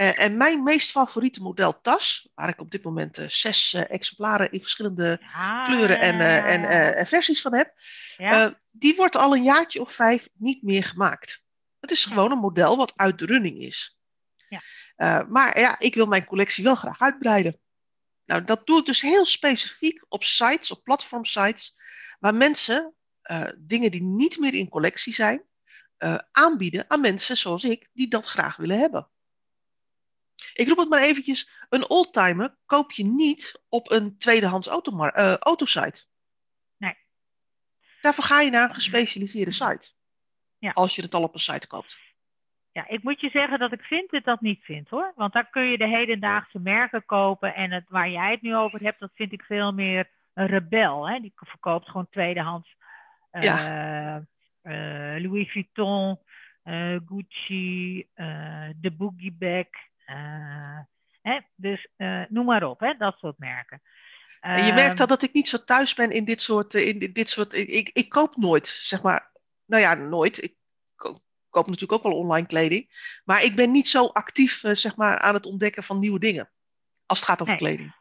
Uh, 0.01 0.19
en 0.19 0.37
mijn 0.37 0.63
meest 0.63 0.91
favoriete 0.91 1.41
model 1.41 1.81
tas, 1.81 2.29
waar 2.35 2.49
ik 2.49 2.59
op 2.59 2.71
dit 2.71 2.83
moment 2.83 3.19
uh, 3.19 3.27
zes 3.27 3.73
uh, 3.73 3.91
exemplaren 3.91 4.51
in 4.51 4.61
verschillende 4.61 5.19
ah, 5.33 5.65
kleuren 5.65 5.99
en, 5.99 6.19
en, 6.95 7.07
versies 7.07 7.41
van 7.41 7.55
heb, 7.55 7.73
ja. 8.17 8.59
die 8.71 8.95
wordt 8.95 9.15
al 9.15 9.35
een 9.35 9.43
jaartje 9.43 9.81
of 9.81 9.93
vijf 9.93 10.29
niet 10.33 10.63
meer 10.63 10.83
gemaakt. 10.83 11.43
Het 11.79 11.91
is 11.91 12.05
gewoon 12.05 12.31
een 12.31 12.37
model 12.37 12.77
wat 12.77 12.93
uit 12.95 13.19
de 13.19 13.25
running 13.25 13.61
is. 13.61 13.97
Ja. 14.47 15.25
maar 15.29 15.59
ja, 15.59 15.79
ik 15.79 15.95
wil 15.95 16.05
mijn 16.05 16.25
collectie 16.25 16.63
wel 16.63 16.75
graag 16.75 17.01
uitbreiden. 17.01 17.59
Nou, 18.25 18.43
dat 18.43 18.67
doe 18.67 18.79
ik 18.79 18.85
dus 18.85 19.01
heel 19.01 19.25
specifiek 19.25 20.05
op 20.07 20.23
sites, 20.23 20.71
op 20.71 20.83
platformsites, 20.83 21.75
waar 22.19 22.35
mensen 22.35 22.93
dingen 23.57 23.91
die 23.91 24.03
niet 24.03 24.37
meer 24.37 24.53
in 24.53 24.69
collectie 24.69 25.13
zijn, 25.13 25.43
aanbieden 26.31 26.85
aan 26.87 27.01
mensen 27.01 27.37
zoals 27.37 27.63
ik, 27.63 27.89
die 27.93 28.07
dat 28.07 28.25
graag 28.25 28.55
willen 28.55 28.79
hebben. 28.79 29.09
Ik 30.53 30.67
roep 30.67 30.77
het 30.77 30.89
maar 30.89 31.01
eventjes, 31.01 31.49
een 31.69 31.89
oldtimer 31.89 32.55
koop 32.65 32.91
je 32.91 33.05
niet 33.05 33.61
op 33.69 33.91
een 33.91 34.17
tweedehands 34.17 34.67
automar- 34.67 35.19
uh, 35.19 35.35
autosite. 35.37 36.05
Nee. 36.77 36.97
Daarvoor 38.01 38.23
ga 38.23 38.41
je 38.41 38.49
naar 38.49 38.69
een 38.69 38.75
gespecialiseerde 38.75 39.51
site. 39.51 39.93
Ja. 40.57 40.71
Als 40.71 40.95
je 40.95 41.01
het 41.01 41.13
al 41.13 41.23
op 41.23 41.33
een 41.33 41.39
site 41.39 41.67
koopt. 41.67 41.97
Ja, 42.71 42.87
ik 42.87 43.03
moet 43.03 43.21
je 43.21 43.29
zeggen 43.29 43.59
dat 43.59 43.71
ik 43.71 43.81
vind 43.81 44.09
dat 44.11 44.23
dat 44.23 44.41
niet 44.41 44.63
vind 44.63 44.89
hoor. 44.89 45.13
Want 45.15 45.33
daar 45.33 45.49
kun 45.49 45.63
je 45.63 45.77
de 45.77 45.87
hedendaagse 45.87 46.59
merken 46.59 47.05
kopen. 47.05 47.55
En 47.55 47.71
het, 47.71 47.89
waar 47.89 48.09
jij 48.09 48.31
het 48.31 48.41
nu 48.41 48.55
over 48.55 48.79
hebt, 48.81 48.99
dat 48.99 49.11
vind 49.13 49.31
ik 49.31 49.41
veel 49.43 49.71
meer 49.71 50.09
een 50.33 50.47
rebel. 50.47 51.09
Hè? 51.09 51.19
Die 51.19 51.31
verkoopt 51.35 51.89
gewoon 51.89 52.09
tweedehands 52.09 52.75
uh, 53.31 53.41
Ja. 53.41 54.17
uh, 54.63 55.23
Louis 55.23 55.51
Vuitton, 55.51 56.19
uh, 56.63 56.99
Gucci, 57.05 58.07
de 58.75 58.91
Boogie 58.97 59.31
Bag. 59.33 59.67
Hè? 61.21 61.39
Dus 61.55 61.87
noem 62.29 62.45
maar 62.45 62.63
op, 62.63 62.79
hè? 62.79 62.93
dat 62.97 63.17
soort 63.17 63.37
merken. 63.37 63.81
En 64.39 64.65
je 64.65 64.73
merkt 64.73 64.99
al 64.99 65.07
dat 65.07 65.21
ik 65.21 65.33
niet 65.33 65.49
zo 65.49 65.63
thuis 65.63 65.93
ben 65.93 66.11
in 66.11 66.25
dit 66.25 66.41
soort. 66.41 66.73
In 66.73 67.13
dit 67.13 67.29
soort 67.29 67.53
ik, 67.53 67.89
ik, 67.93 68.09
koop 68.09 68.35
nooit, 68.35 68.67
zeg 68.67 69.01
maar. 69.01 69.31
Nou 69.65 69.81
ja, 69.81 69.93
nooit. 69.93 70.43
Ik 70.43 70.55
koop 71.49 71.65
natuurlijk 71.65 71.91
ook 71.91 72.03
wel 72.03 72.17
online 72.17 72.47
kleding. 72.47 73.19
Maar 73.25 73.43
ik 73.43 73.55
ben 73.55 73.71
niet 73.71 73.87
zo 73.87 74.05
actief 74.05 74.59
zeg 74.71 74.95
maar, 74.95 75.19
aan 75.19 75.33
het 75.33 75.45
ontdekken 75.45 75.83
van 75.83 75.99
nieuwe 75.99 76.19
dingen. 76.19 76.49
Als 77.05 77.19
het 77.19 77.27
gaat 77.27 77.41
over 77.41 77.53
Nee. 77.53 77.61
kleding. 77.61 77.95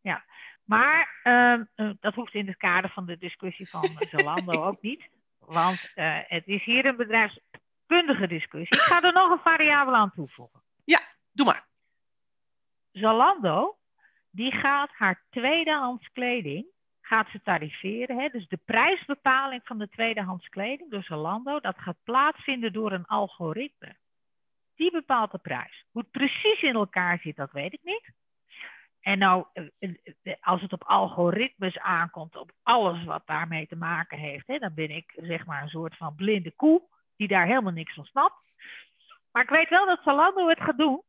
Ja, 0.00 0.24
maar 0.64 1.20
ehm, 1.22 1.64
eh, 1.74 1.90
dat 2.00 2.14
hoeft 2.14 2.34
in 2.34 2.46
het 2.46 2.56
kader 2.56 2.90
van 2.90 3.06
de 3.06 3.18
discussie 3.18 3.68
van 3.68 3.96
Zalando 4.10 4.64
ook 4.64 4.82
niet. 4.82 5.08
Want 5.38 5.90
eh, 5.94 6.18
het 6.26 6.46
is 6.46 6.64
hier 6.64 6.84
een 6.84 6.96
bedrijfskundige 6.96 8.26
discussie. 8.26 8.76
Ik 8.76 8.82
ga 8.82 9.02
er 9.02 9.12
nog 9.12 9.30
een 9.30 9.52
variabele 9.52 9.96
aan 9.96 10.12
toevoegen. 10.14 10.62
Doe 11.34 11.46
maar. 11.46 11.66
Zalando, 12.92 13.76
die 14.30 14.52
gaat 14.52 14.90
haar 14.92 15.24
tweedehands 15.30 16.12
kleding, 16.12 16.66
gaat 17.00 17.28
ze. 17.28 18.04
Hè? 18.06 18.28
Dus 18.28 18.48
de 18.48 18.58
prijsbepaling 18.64 19.60
van 19.64 19.78
de 19.78 19.88
tweedehands 19.88 20.48
kleding 20.48 20.90
door 20.90 21.02
Zalando, 21.02 21.60
dat 21.60 21.78
gaat 21.78 21.96
plaatsvinden 22.04 22.72
door 22.72 22.92
een 22.92 23.06
algoritme. 23.06 23.96
Die 24.76 24.90
bepaalt 24.90 25.30
de 25.30 25.38
prijs. 25.38 25.84
Hoe 25.90 26.02
het 26.02 26.10
precies 26.10 26.62
in 26.62 26.74
elkaar 26.74 27.18
zit, 27.18 27.36
dat 27.36 27.52
weet 27.52 27.72
ik 27.72 27.82
niet. 27.82 28.12
En 29.00 29.18
nou, 29.18 29.46
eh, 29.52 29.94
eh, 30.22 30.34
als 30.40 30.60
het 30.60 30.72
op 30.72 30.84
algoritmes 30.84 31.78
aankomt, 31.78 32.36
op 32.36 32.52
alles 32.62 33.04
wat 33.04 33.26
daarmee 33.26 33.66
te 33.66 33.76
maken 33.76 34.18
heeft, 34.18 34.46
hè, 34.46 34.58
dan 34.58 34.74
ben 34.74 34.90
ik 34.90 35.12
zeg 35.16 35.46
maar 35.46 35.62
een 35.62 35.68
soort 35.68 35.96
van 35.96 36.14
blinde 36.14 36.50
koe 36.50 36.82
die 37.16 37.28
daar 37.28 37.46
helemaal 37.46 37.72
niks 37.72 37.94
van 37.94 38.04
snapt. 38.04 38.52
Maar 39.32 39.42
ik 39.42 39.48
weet 39.48 39.68
wel 39.68 39.86
dat 39.86 40.02
Zalando 40.04 40.48
het 40.48 40.60
gaat 40.60 40.78
doen. 40.78 41.02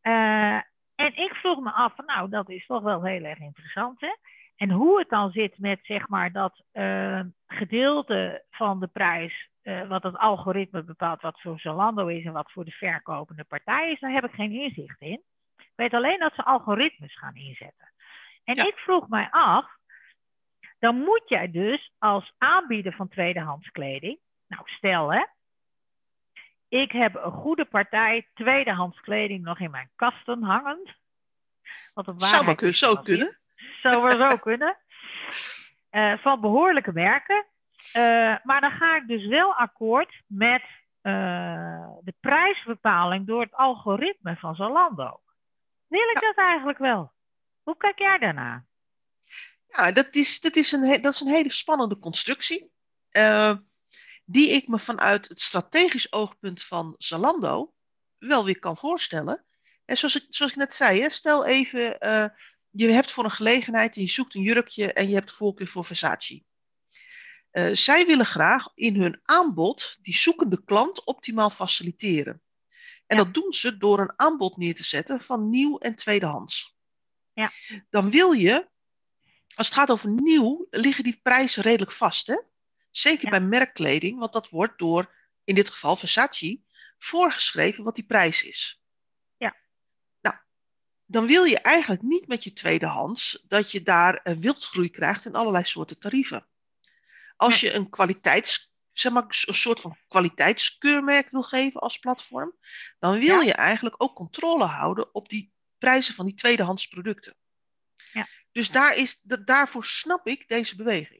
Eh, 0.00 0.60
en 0.94 1.16
ik 1.16 1.34
vroeg 1.34 1.60
me 1.60 1.70
af, 1.72 1.94
van, 1.94 2.04
nou, 2.04 2.28
dat 2.28 2.48
is 2.50 2.66
toch 2.66 2.82
wel 2.82 3.04
heel 3.04 3.24
erg 3.24 3.38
interessant, 3.38 4.00
hè? 4.00 4.16
En 4.56 4.70
hoe 4.70 4.98
het 4.98 5.08
dan 5.08 5.30
zit 5.30 5.58
met, 5.58 5.78
zeg 5.82 6.08
maar, 6.08 6.32
dat 6.32 6.62
eh, 6.72 7.20
gedeelte 7.46 8.44
van 8.50 8.80
de 8.80 8.86
prijs, 8.86 9.48
eh, 9.62 9.88
wat 9.88 10.02
het 10.02 10.16
algoritme 10.18 10.82
bepaalt, 10.84 11.20
wat 11.22 11.40
voor 11.40 11.60
Zalando 11.60 12.06
is 12.06 12.24
en 12.24 12.32
wat 12.32 12.52
voor 12.52 12.64
de 12.64 12.70
verkopende 12.70 13.44
partij 13.44 13.90
is, 13.90 14.00
daar 14.00 14.12
heb 14.12 14.24
ik 14.24 14.32
geen 14.34 14.52
inzicht 14.52 15.00
in. 15.00 15.22
Ik 15.56 15.72
weet 15.74 15.94
alleen 15.94 16.18
dat 16.18 16.34
ze 16.34 16.44
algoritmes 16.44 17.18
gaan 17.18 17.34
inzetten. 17.34 17.92
En 18.44 18.54
Ja. 18.54 18.66
ik 18.66 18.76
vroeg 18.76 19.08
mij 19.08 19.28
af, 19.30 19.66
dan 20.78 20.96
moet 20.96 21.22
jij 21.26 21.50
dus 21.50 21.92
als 21.98 22.32
aanbieder 22.38 22.92
van 22.92 23.08
tweedehands 23.08 23.70
kleding, 23.70 24.18
nou 24.46 24.62
stel 24.64 25.12
hè, 25.12 25.24
ik 26.70 26.92
heb 26.92 27.14
een 27.14 27.32
goede 27.32 27.64
partij 27.64 28.28
tweedehands 28.34 29.00
kleding 29.00 29.44
nog 29.44 29.58
in 29.60 29.70
mijn 29.70 29.90
kasten 29.96 30.42
hangend. 30.42 30.90
Wat 31.94 32.08
een 32.08 32.20
Zou 32.20 32.44
maar 32.44 32.54
kun- 32.54 32.74
zo 32.74 32.96
kunnen. 32.96 33.38
Zou 33.82 34.02
maar 34.02 34.30
zo 34.30 34.36
kunnen. 34.48 34.76
Eh, 35.90 36.18
van 36.18 36.40
behoorlijke 36.40 36.92
merken. 36.92 37.46
Eh, 37.92 38.36
maar 38.42 38.60
dan 38.60 38.70
ga 38.70 38.96
ik 38.96 39.06
dus 39.08 39.26
wel 39.26 39.54
akkoord 39.54 40.22
met 40.26 40.62
eh, 41.00 41.88
de 42.02 42.14
prijsbepaling 42.20 43.26
door 43.26 43.40
het 43.40 43.54
algoritme 43.54 44.36
van 44.36 44.54
Zalando. 44.54 45.20
Wil 45.86 46.08
ik 46.14 46.20
dat 46.20 46.34
eigenlijk 46.36 46.78
wel? 46.78 47.12
Hoe 47.62 47.76
kijk 47.76 47.98
jij 47.98 48.18
daarna? 48.18 48.64
Ja, 49.68 49.92
dat 49.92 50.14
is, 50.14 50.40
dat 50.40 50.56
is, 50.56 50.72
een, 50.72 51.02
dat 51.02 51.12
is 51.12 51.20
een 51.20 51.34
hele 51.34 51.52
spannende 51.52 51.98
constructie. 51.98 52.72
Die 54.30 54.48
ik 54.50 54.68
me 54.68 54.78
vanuit 54.78 55.28
het 55.28 55.40
strategisch 55.40 56.12
oogpunt 56.12 56.62
van 56.62 56.94
Zalando 56.98 57.74
wel 58.18 58.44
weer 58.44 58.58
kan 58.58 58.76
voorstellen. 58.76 59.44
En 59.84 59.96
zoals 59.96 60.16
ik, 60.16 60.26
zoals 60.28 60.52
ik 60.52 60.58
net 60.58 60.74
zei, 60.74 61.00
hè, 61.00 61.10
stel 61.10 61.46
even, 61.46 61.98
eh, 61.98 62.24
je 62.70 62.88
hebt 62.88 63.12
voor 63.12 63.24
een 63.24 63.30
gelegenheid 63.30 63.96
en 63.96 64.02
je 64.02 64.08
zoekt 64.08 64.34
een 64.34 64.42
jurkje 64.42 64.92
en 64.92 65.08
je 65.08 65.14
hebt 65.14 65.32
voorkeur 65.32 65.68
voor 65.68 65.84
Versace. 65.84 66.44
Eh, 67.50 67.70
zij 67.72 68.06
willen 68.06 68.26
graag 68.26 68.68
in 68.74 69.00
hun 69.00 69.20
aanbod 69.22 69.96
die 70.00 70.14
zoekende 70.16 70.64
klant 70.64 71.04
optimaal 71.04 71.50
faciliteren. 71.50 72.42
En 73.06 73.16
Ja. 73.16 73.24
dat 73.24 73.34
doen 73.34 73.52
ze 73.52 73.76
door 73.76 73.98
een 73.98 74.12
aanbod 74.16 74.56
neer 74.56 74.74
te 74.74 74.84
zetten 74.84 75.20
van 75.20 75.50
nieuw 75.50 75.78
en 75.78 75.94
tweedehands. 75.94 76.76
Ja. 77.32 77.50
Dan 77.90 78.10
wil 78.10 78.32
je, 78.32 78.68
als 79.54 79.66
het 79.66 79.76
gaat 79.76 79.90
over 79.90 80.10
nieuw, 80.10 80.66
liggen 80.70 81.04
die 81.04 81.20
prijzen 81.22 81.62
redelijk 81.62 81.92
vast. 81.92 82.26
Hè? 82.26 82.36
Zeker 82.90 83.24
Ja. 83.24 83.30
bij 83.30 83.40
merkkleding, 83.40 84.18
want 84.18 84.32
dat 84.32 84.48
wordt 84.48 84.78
door, 84.78 85.14
in 85.44 85.54
dit 85.54 85.70
geval 85.70 85.96
Versace, 85.96 86.60
voorgeschreven 86.98 87.84
wat 87.84 87.94
die 87.94 88.04
prijs 88.04 88.42
is. 88.42 88.82
Ja. 89.36 89.56
Nou, 90.20 90.36
dan 91.04 91.26
wil 91.26 91.44
je 91.44 91.58
eigenlijk 91.58 92.02
niet 92.02 92.26
met 92.26 92.44
je 92.44 92.52
tweedehands 92.52 93.44
dat 93.48 93.70
je 93.70 93.82
daar 93.82 94.20
een 94.22 94.40
wildgroei 94.40 94.90
krijgt 94.90 95.24
in 95.24 95.34
allerlei 95.34 95.64
soorten 95.64 95.98
tarieven. 95.98 96.46
Als 97.36 97.60
je 97.60 97.72
een 97.72 97.90
kwaliteits, 97.90 98.72
zeg 98.92 99.12
maar, 99.12 99.22
een 99.46 99.54
soort 99.54 99.80
van 99.80 99.96
kwaliteitskeurmerk 100.08 101.30
wil 101.30 101.42
geven 101.42 101.80
als 101.80 101.98
platform, 101.98 102.56
dan 102.98 103.18
wil 103.18 103.40
Ja. 103.40 103.46
je 103.46 103.52
eigenlijk 103.52 103.94
ook 104.02 104.14
controle 104.14 104.64
houden 104.64 105.14
op 105.14 105.28
die 105.28 105.52
prijzen 105.78 106.14
van 106.14 106.24
die 106.24 106.34
tweedehands 106.34 106.86
producten. 106.88 107.36
Ja. 108.12 108.26
Dus 108.52 108.70
daar 108.70 108.96
is, 108.96 109.20
da- 109.20 109.36
daarvoor 109.36 109.84
snap 109.84 110.26
ik 110.26 110.48
deze 110.48 110.76
beweging. 110.76 111.19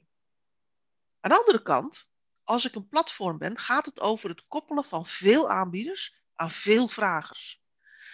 Aan 1.20 1.30
de 1.30 1.38
andere 1.38 1.62
kant, 1.62 2.10
als 2.44 2.64
ik 2.64 2.74
een 2.74 2.88
platform 2.88 3.38
ben, 3.38 3.58
gaat 3.58 3.86
het 3.86 4.00
over 4.00 4.28
het 4.28 4.46
koppelen 4.46 4.84
van 4.84 5.06
veel 5.06 5.50
aanbieders 5.50 6.18
aan 6.34 6.50
veel 6.50 6.88
vragers. 6.88 7.62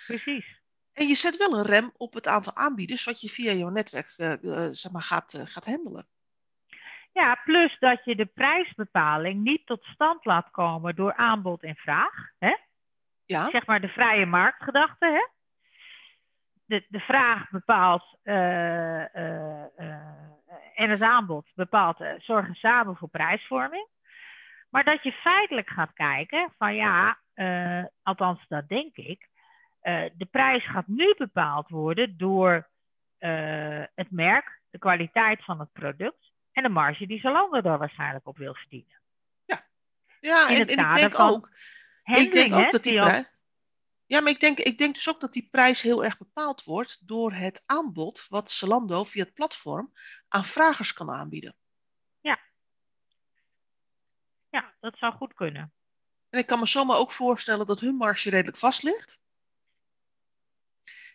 Precies. 0.06 0.64
En 0.92 1.08
je 1.08 1.14
zet 1.14 1.36
wel 1.36 1.58
een 1.58 1.64
rem 1.64 1.92
op 1.96 2.14
het 2.14 2.26
aantal 2.26 2.54
aanbieders 2.54 3.04
wat 3.04 3.20
je 3.20 3.28
via 3.28 3.52
jouw 3.52 3.68
netwerk 3.68 4.12
eh, 4.16 4.32
eh, 4.32 4.72
zeg 4.72 4.92
maar, 4.92 5.02
gaat, 5.02 5.34
eh, 5.34 5.42
gaat 5.44 5.64
handelen. 5.66 6.08
Ja, 7.12 7.40
plus 7.44 7.76
dat 7.78 8.04
je 8.04 8.16
de 8.16 8.26
prijsbepaling 8.26 9.42
niet 9.42 9.66
tot 9.66 9.84
stand 9.84 10.24
laat 10.24 10.50
komen 10.50 10.96
door 10.96 11.14
aanbod 11.14 11.62
en 11.62 11.76
vraag. 11.76 12.30
Hè? 12.38 12.56
Ja, 13.24 13.48
Zeg 13.48 13.66
maar 13.66 13.80
de 13.80 13.88
vrije 13.88 14.26
marktgedachte. 14.26 15.06
Hè? 15.06 15.26
De, 16.64 16.86
de 16.88 17.00
vraag 17.00 17.50
bepaalt 17.50 18.18
en 20.76 20.90
het 20.90 21.00
aanbod 21.02 21.46
bepaalt, 21.54 22.04
zorgen 22.18 22.54
samen 22.54 22.96
voor 22.96 23.08
prijsvorming. 23.08 23.86
Maar 24.70 24.84
dat 24.84 25.02
je 25.02 25.12
feitelijk 25.12 25.68
gaat 25.68 25.92
kijken 25.92 26.52
van 26.58 26.74
ja, 26.74 27.18
eh, 27.34 27.84
althans 28.02 28.44
dat 28.48 28.68
denk 28.68 28.96
ik, 28.96 29.28
eh, 29.80 30.04
de 30.14 30.24
prijs 30.24 30.66
gaat 30.66 30.86
nu 30.86 31.14
bepaald 31.18 31.68
worden 31.68 32.16
door 32.16 32.68
eh, 33.18 33.82
het 33.94 34.10
merk, 34.10 34.60
de 34.70 34.78
kwaliteit 34.78 35.44
van 35.44 35.60
het 35.60 35.72
product 35.72 36.32
en 36.52 36.62
de 36.62 36.68
marge 36.68 37.06
die 37.06 37.20
Zalando 37.20 37.60
daar 37.60 37.78
waarschijnlijk 37.78 38.26
op 38.26 38.36
wil 38.36 38.54
verdienen. 38.54 39.00
ja 40.20 40.48
in 40.48 40.54
en, 40.54 40.68
ik 40.68 40.94
denk 40.94 41.18
ook, 41.18 41.50
ik 42.04 42.32
denk 42.32 42.54
ook 42.54 42.72
dat 42.72 42.82
die 42.82 42.92
die 42.92 43.00
prijs. 43.00 43.26
Ja, 44.06 44.20
maar 44.20 44.32
ik 44.32 44.40
denk, 44.40 44.58
ik 44.58 44.78
denk 44.78 44.94
dus 44.94 45.08
ook 45.08 45.20
dat 45.20 45.32
die 45.32 45.48
prijs 45.50 45.82
heel 45.82 46.04
erg 46.04 46.18
bepaald 46.18 46.64
wordt 46.64 46.98
door 47.06 47.32
het 47.32 47.62
aanbod 47.66 48.26
wat 48.28 48.50
Zalando 48.50 49.04
via 49.04 49.24
het 49.24 49.34
platform 49.34 49.92
aan 50.28 50.44
vragers 50.44 50.92
kan 50.92 51.10
aanbieden. 51.10 51.56
Ja, 54.50 54.74
dat 54.80 54.98
zou 54.98 55.12
goed 55.12 55.34
kunnen. 55.34 55.72
En 56.28 56.38
ik 56.38 56.46
kan 56.46 56.58
me 56.58 56.66
zomaar 56.66 56.96
ook 56.96 57.12
voorstellen 57.12 57.66
dat 57.66 57.80
hun 57.80 57.96
marge 57.96 58.30
redelijk 58.30 58.56
vast 58.56 58.82
ligt. 58.82 59.18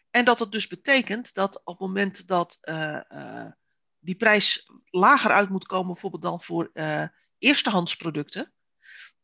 En 0.10 0.26
dat 0.26 0.40
het 0.40 0.52
dus 0.52 0.68
betekent 0.68 1.34
dat 1.34 1.58
op 1.58 1.80
het 1.80 1.88
moment 1.88 2.28
dat 2.28 2.58
eh, 2.62 3.12
eh, 3.12 3.52
die 4.00 4.16
prijs 4.16 4.72
lager 4.86 5.32
uit 5.32 5.50
moet 5.50 5.66
komen, 5.66 5.94
bijvoorbeeld 5.94 6.24
dan 6.24 6.42
voor 6.42 6.70
eh 6.74 7.08
eerstehands 7.38 7.96
producten, 7.96 8.54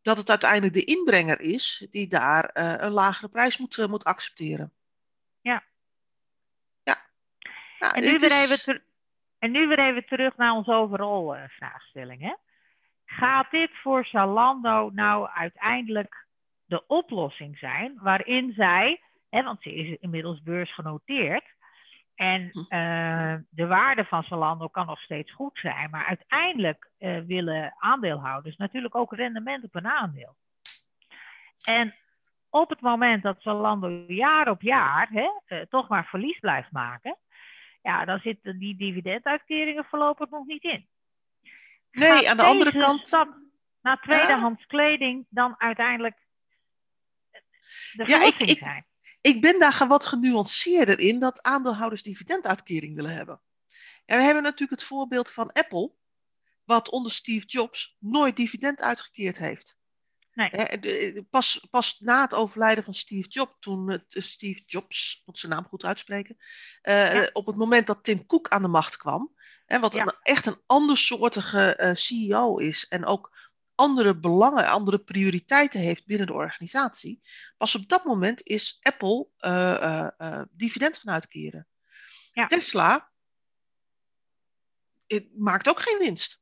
dat 0.07 0.17
het 0.17 0.29
uiteindelijk 0.29 0.73
de 0.73 0.83
inbrenger 0.83 1.39
is 1.41 1.87
die 1.91 2.07
daar 2.07 2.43
eh, 2.45 2.73
een 2.77 2.91
lagere 2.91 3.27
prijs 3.27 3.57
moet, 3.57 3.77
eh, 3.77 3.87
moet 3.87 4.03
accepteren. 4.03 4.71
Ja. 5.41 5.63
Ja. 6.83 6.95
Nou, 7.79 7.93
En 7.95 8.01
nu, 8.01 8.11
weer 8.11 8.23
is- 8.31 8.43
even 8.43 8.63
ter- 8.63 8.83
en 9.39 9.51
nu 9.51 9.67
weer 9.67 9.79
even 9.79 10.05
terug 10.05 10.37
naar 10.37 10.51
onze 10.51 10.71
overal 10.73 11.35
eh, 11.35 11.43
vraagstelling. 11.49 12.21
Hè? 12.21 12.33
gaat 13.09 13.51
dit 13.51 13.71
voor 13.81 14.05
Zalando 14.05 14.89
nou 14.93 15.29
uiteindelijk 15.29 16.25
de 16.65 16.87
oplossing 16.87 17.57
zijn 17.57 17.97
waarin 18.01 18.53
zij, 18.53 19.01
hè, 19.29 19.43
want 19.43 19.61
ze 19.61 19.73
is 19.73 19.97
inmiddels 19.99 20.41
beursgenoteerd, 20.43 21.45
en 22.17 22.49
Hm. 22.51 22.59
eh, 22.73 23.35
de 23.49 23.67
waarde 23.67 24.05
van 24.05 24.23
Zalando 24.23 24.67
kan 24.67 24.85
nog 24.85 24.99
steeds 25.01 25.31
goed 25.31 25.59
zijn, 25.59 25.89
maar 25.89 26.05
uiteindelijk 26.05 26.89
eh, 26.97 27.19
willen 27.19 27.75
aandeelhouders 27.77 28.55
natuurlijk 28.57 28.95
ook 28.95 29.13
rendement 29.13 29.63
op 29.63 29.75
een 29.75 29.87
aandeel. 29.87 30.35
En 31.65 31.95
op 32.49 32.69
het 32.69 32.81
moment 32.81 33.23
dat 33.23 33.41
Zalando 33.41 33.89
jaar 34.07 34.49
op 34.49 34.61
jaar 34.61 35.07
hè, 35.11 35.29
eh, 35.45 35.61
toch 35.69 35.87
maar 35.87 36.05
verlies 36.05 36.39
blijft 36.39 36.71
maken, 36.71 37.17
ja, 37.81 38.05
dan 38.05 38.19
zitten 38.19 38.59
die 38.59 38.75
dividenduitkeringen 38.77 39.85
voorlopig 39.85 40.29
nog 40.29 40.45
niet 40.45 40.63
in. 40.63 40.87
Nee, 41.91 42.09
Gaat 42.11 42.25
aan 42.25 42.37
de 42.37 42.43
andere 42.43 42.71
kant. 42.79 43.07
stap 43.07 43.37
naar 43.81 43.99
tweedehands 44.01 44.65
kleding 44.65 45.25
dan 45.29 45.55
uiteindelijk 45.57 46.17
de 47.91 48.03
Ja, 48.03 48.03
ik- 48.03 48.11
verlossing 48.21 48.49
ik- 48.49 48.57
zijn? 48.57 48.85
Ik 49.21 49.41
ben 49.41 49.59
daar 49.59 49.85
wat 49.87 50.05
genuanceerder 50.05 50.99
in 50.99 51.19
dat 51.19 51.43
aandeelhouders 51.43 52.03
dividenduitkering 52.03 52.95
willen 52.95 53.13
hebben. 53.13 53.41
En 54.05 54.17
we 54.17 54.23
hebben 54.23 54.43
natuurlijk 54.43 54.79
het 54.79 54.89
voorbeeld 54.89 55.31
van 55.31 55.51
Apple, 55.51 55.91
wat 56.63 56.89
onder 56.89 57.11
Steve 57.11 57.45
Jobs 57.45 57.95
nooit 57.99 58.35
dividend 58.35 58.81
uitgekeerd 58.81 59.37
heeft. 59.37 59.77
Nee. 60.33 61.23
Pas, 61.29 61.67
pas 61.69 61.99
na 61.99 62.21
het 62.21 62.33
overlijden 62.33 62.83
van 62.83 62.93
Steve 62.93 63.27
Jobs, 63.27 63.55
toen 63.59 63.89
eh, 63.89 63.99
Steve 64.09 64.63
Jobs, 64.65 65.21
moet 65.25 65.39
zijn 65.39 65.51
naam 65.51 65.65
goed 65.65 65.83
uitspreken, 65.83 66.37
Ja. 66.81 67.29
op 67.33 67.45
het 67.45 67.55
moment 67.55 67.87
dat 67.87 68.03
Tim 68.03 68.25
Cook 68.25 68.47
aan 68.47 68.61
de 68.61 68.67
macht 68.67 68.97
kwam, 68.97 69.35
hè, 69.65 69.79
wat 69.79 69.93
Ja. 69.93 70.01
een, 70.01 70.15
echt 70.21 70.45
een 70.45 70.61
andersoortige 70.65 71.75
eh, 71.75 71.95
CEO 71.95 72.57
is 72.57 72.87
en 72.87 73.05
ook 73.05 73.46
andere 73.77 74.15
belangen, 74.15 74.67
andere 74.67 74.97
prioriteiten 74.99 75.79
heeft 75.79 76.05
binnen 76.05 76.27
de 76.27 76.33
organisatie, 76.33 77.21
pas 77.57 77.75
op 77.75 77.87
dat 77.89 78.03
moment 78.05 78.41
is 78.43 78.77
Apple 78.81 79.27
eh, 79.37 79.71
eh, 79.83 80.07
eh, 80.17 80.41
dividend 80.51 80.97
gaan 80.97 81.13
uitkeren. 81.13 81.67
Ja. 82.33 82.45
Tesla 82.47 83.09
het 85.07 85.27
maakt 85.37 85.67
ook 85.69 85.81
geen 85.81 85.97
winst. 85.97 86.39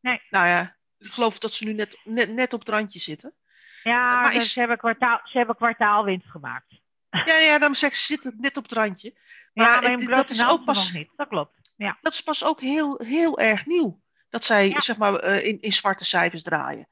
Nee. 0.00 0.22
Nou 0.30 0.46
ja, 0.46 0.76
ik 0.98 1.10
geloof 1.12 1.38
dat 1.38 1.52
ze 1.52 1.64
nu 1.64 1.72
net, 1.72 2.00
net, 2.04 2.32
net 2.34 2.52
op 2.52 2.60
het 2.60 2.68
randje 2.68 2.98
zitten. 2.98 3.34
Ja, 3.82 4.20
maar 4.20 4.34
is- 4.34 4.52
ze, 4.52 4.58
hebben 4.58 4.78
kwartaal, 4.78 5.20
ze 5.24 5.38
hebben 5.38 5.56
kwartaalwinst 5.56 6.26
gemaakt. 6.30 6.70
Ja, 7.24 7.36
ja, 7.36 7.58
daarom 7.58 7.74
zeg 7.74 7.90
ik, 7.90 7.96
ze 7.96 8.04
zitten 8.04 8.34
net 8.38 8.56
op 8.56 8.62
het 8.62 8.72
randje. 8.72 9.18
Ja, 9.52 9.64
maar, 9.64 9.84
in 9.84 9.98
het- 9.98 10.08
dat 10.08 10.30
is 10.30 10.46
ook 10.46 10.64
pas- 10.64 10.92
niet. 10.92 11.10
Dat 11.16 11.28
klopt. 11.28 11.70
Ja. 11.76 11.98
Dat 12.00 12.12
is 12.12 12.22
pas 12.22 12.44
ook 12.44 12.60
heel, 12.60 12.98
heel 13.04 13.38
erg 13.38 13.66
nieuw. 13.66 14.01
Dat 14.32 14.44
zij 14.44 14.68
Ja. 14.68 14.80
zeg 14.80 14.96
maar, 14.96 15.14
eh, 15.14 15.46
in, 15.46 15.60
in 15.60 15.72
zwarte 15.72 16.04
cijfers 16.04 16.42
draaien. 16.42 16.88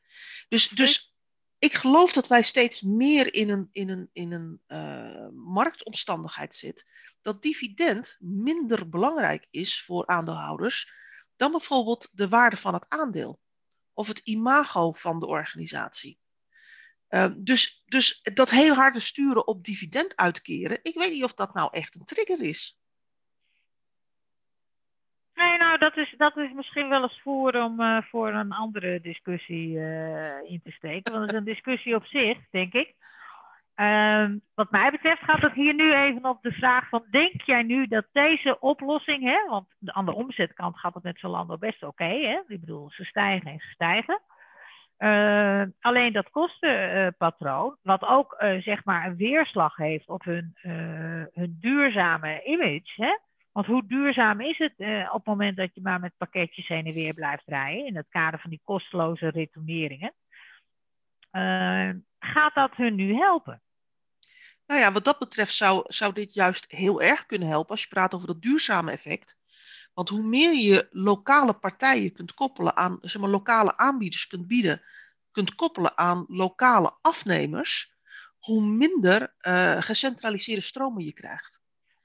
Dus, 0.48 0.68
dus 0.68 1.14
ik 1.58 1.74
geloof 1.74 2.12
dat 2.12 2.26
wij 2.26 2.42
steeds 2.42 2.80
meer 2.80 3.34
in 3.34 3.50
een, 3.50 3.68
in 3.72 3.88
een, 3.88 4.10
in 4.12 4.32
een 4.32 4.60
eh, 4.66 5.28
marktomstandigheid 5.32 6.54
zitten. 6.54 6.86
Dat 7.22 7.42
dividend 7.42 8.16
minder 8.18 8.88
belangrijk 8.88 9.46
is 9.50 9.82
voor 9.82 10.06
aandeelhouders 10.06 10.92
dan 11.36 11.50
bijvoorbeeld 11.50 12.16
de 12.16 12.28
waarde 12.28 12.56
van 12.56 12.74
het 12.74 12.88
aandeel. 12.88 13.40
Of 13.94 14.06
het 14.06 14.18
imago 14.18 14.92
van 14.92 15.20
de 15.20 15.26
organisatie. 15.26 16.18
Eh, 17.08 17.32
dus, 17.36 17.82
dus 17.86 18.20
dat 18.22 18.50
heel 18.50 18.74
harde 18.74 19.00
sturen 19.00 19.46
op 19.46 19.64
dividend 19.64 20.16
uitkeren, 20.16 20.78
ik 20.82 20.94
weet 20.94 21.12
niet 21.12 21.24
of 21.24 21.34
dat 21.34 21.54
nou 21.54 21.68
echt 21.72 21.94
een 21.94 22.04
trigger 22.04 22.40
is. 22.40 22.78
Nee, 25.34 25.58
nou, 25.58 25.69
dat 25.80 25.96
is, 25.96 26.14
dat 26.16 26.36
is 26.36 26.52
misschien 26.52 26.88
wel 26.88 27.02
eens 27.02 27.20
voor 27.22 27.54
om 27.54 27.80
eh, 27.80 28.02
voor 28.02 28.28
een 28.28 28.52
andere 28.52 29.00
discussie 29.00 29.78
eh, 29.78 30.50
in 30.50 30.60
te 30.64 30.70
steken. 30.70 31.12
Want 31.12 31.24
het 31.24 31.32
is 31.32 31.38
een 31.38 31.44
discussie 31.44 31.94
op 31.94 32.04
zich, 32.04 32.38
denk 32.50 32.72
ik. 32.72 32.94
Ehm, 33.74 34.38
wat 34.54 34.70
mij 34.70 34.90
betreft 34.90 35.22
gaat 35.22 35.40
het 35.40 35.52
hier 35.52 35.74
nu 35.74 35.94
even 35.94 36.24
op 36.24 36.42
de 36.42 36.52
vraag 36.52 36.88
van... 36.88 37.04
denk 37.10 37.42
jij 37.42 37.62
nu 37.62 37.86
dat 37.86 38.06
deze 38.12 38.60
oplossing... 38.60 39.22
Hè, 39.22 39.48
want 39.48 39.66
aan 39.84 40.04
de 40.04 40.14
omzetkant 40.14 40.78
gaat 40.78 40.94
het 40.94 41.02
met 41.02 41.18
Zalando 41.18 41.58
best 41.58 41.82
oké. 41.82 42.42
ik 42.46 42.60
bedoel, 42.60 42.90
ze 42.90 43.04
stijgen 43.04 43.50
en 43.50 43.58
ze 43.58 43.68
stijgen. 43.68 44.20
Eh, 44.96 45.62
alleen 45.80 46.12
dat 46.12 46.30
kostenpatroon, 46.30 47.76
wat 47.82 48.02
ook 48.02 48.32
eh, 48.32 48.62
zeg 48.62 48.84
maar 48.84 49.06
een 49.06 49.16
weerslag 49.16 49.76
heeft 49.76 50.08
op 50.08 50.24
hun, 50.24 50.54
hun 51.32 51.56
duurzame 51.60 52.42
image... 52.44 52.92
Hè? 53.02 53.16
Want 53.52 53.66
hoe 53.66 53.86
duurzaam 53.86 54.40
is 54.40 54.58
het 54.58 54.74
eh, 54.76 55.08
op 55.08 55.16
het 55.16 55.24
moment 55.24 55.56
dat 55.56 55.74
je 55.74 55.80
maar 55.80 56.00
met 56.00 56.16
pakketjes 56.16 56.68
heen 56.68 56.86
en 56.86 56.92
weer 56.92 57.14
blijft 57.14 57.46
rijden, 57.46 57.86
in 57.86 57.96
het 57.96 58.06
kader 58.08 58.40
van 58.40 58.50
die 58.50 58.60
kosteloze 58.64 59.28
retourneringen? 59.28 60.14
Eh, 61.30 61.90
gaat 62.18 62.54
dat 62.54 62.76
hun 62.76 62.94
nu 62.94 63.14
helpen? 63.14 63.62
Nou 64.66 64.80
ja, 64.80 64.92
wat 64.92 65.04
dat 65.04 65.18
betreft 65.18 65.54
zou, 65.54 65.84
zou 65.86 66.12
dit 66.12 66.34
juist 66.34 66.64
heel 66.68 67.02
erg 67.02 67.26
kunnen 67.26 67.48
helpen 67.48 67.70
als 67.70 67.82
je 67.82 67.88
praat 67.88 68.14
over 68.14 68.26
dat 68.26 68.42
duurzame 68.42 68.90
effect. 68.90 69.38
Want 69.94 70.08
hoe 70.08 70.22
meer 70.22 70.54
je 70.54 70.86
lokale 70.90 71.52
partijen 71.52 72.12
kunt 72.12 72.34
koppelen 72.34 72.76
aan, 72.76 72.98
zeg 73.00 73.22
maar, 73.22 73.30
lokale 73.30 73.76
aanbieders 73.76 74.26
kunt 74.26 74.46
bieden, 74.46 74.82
kunt 75.30 75.54
koppelen 75.54 75.98
aan 75.98 76.24
lokale 76.28 76.94
afnemers, 77.00 77.92
hoe 78.38 78.62
minder 78.62 79.34
eh, 79.38 79.82
gecentraliseerde 79.82 80.62
stromen 80.62 81.04
je 81.04 81.12
krijgt. 81.12 81.59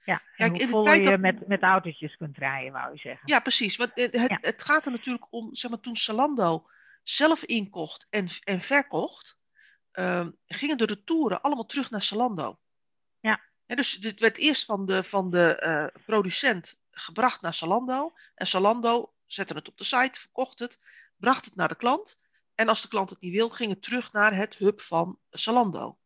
Ja, 0.06 0.22
Kijk, 0.36 0.52
hoe 0.52 0.60
in 0.62 0.68
de 0.68 0.82
tijd 0.82 1.04
je 1.04 1.10
dat- 1.10 1.20
met, 1.20 1.48
met 1.48 1.62
autootjes 1.62 2.18
kunt 2.18 2.38
rijden, 2.38 2.72
wou 2.72 2.92
je 2.94 3.00
zeggen. 3.00 3.28
Ja, 3.28 3.40
precies. 3.40 3.76
Want 3.76 3.92
het, 3.94 4.16
het, 4.18 4.30
Ja. 4.30 4.38
het 4.42 4.64
gaat 4.64 4.86
er 4.86 4.92
natuurlijk 4.92 5.28
om, 5.30 5.56
zeg 5.56 5.72
maar, 5.72 5.80
toen 5.80 5.98
Zalando 5.98 6.68
zelf 7.04 7.44
inkocht 7.44 8.08
en, 8.10 8.28
en 8.44 8.62
verkocht, 8.62 9.38
ehm, 9.92 10.32
gingen 10.48 10.78
de 10.78 10.86
retouren 10.86 11.42
allemaal 11.42 11.66
terug 11.66 11.90
naar 11.90 12.02
Zalando. 12.02 12.60
Ja. 13.20 13.42
En 13.66 13.76
dus 13.76 13.94
dit 13.94 14.20
werd 14.20 14.38
eerst 14.38 14.66
van 14.66 14.86
de, 14.86 15.04
van 15.04 15.30
de 15.30 15.56
eh, 15.56 16.02
producent 16.06 16.80
gebracht 16.92 17.42
naar 17.42 17.54
Zalando. 17.54 18.14
En 18.36 18.48
Zalando 18.48 19.14
zette 19.26 19.54
het 19.54 19.68
op 19.68 19.78
de 19.78 19.84
site, 19.84 20.20
verkocht 20.20 20.60
het, 20.60 20.80
bracht 21.18 21.46
het 21.46 21.56
naar 21.56 21.68
de 21.68 21.76
klant. 21.76 22.20
En 22.56 22.68
als 22.70 22.82
de 22.82 22.88
klant 22.88 23.10
het 23.10 23.22
niet 23.22 23.34
wil, 23.34 23.50
ging 23.50 23.72
het 23.72 23.82
terug 23.82 24.12
naar 24.12 24.36
het 24.36 24.56
hub 24.56 24.82
van 24.82 25.20
Zalando. 25.30 25.98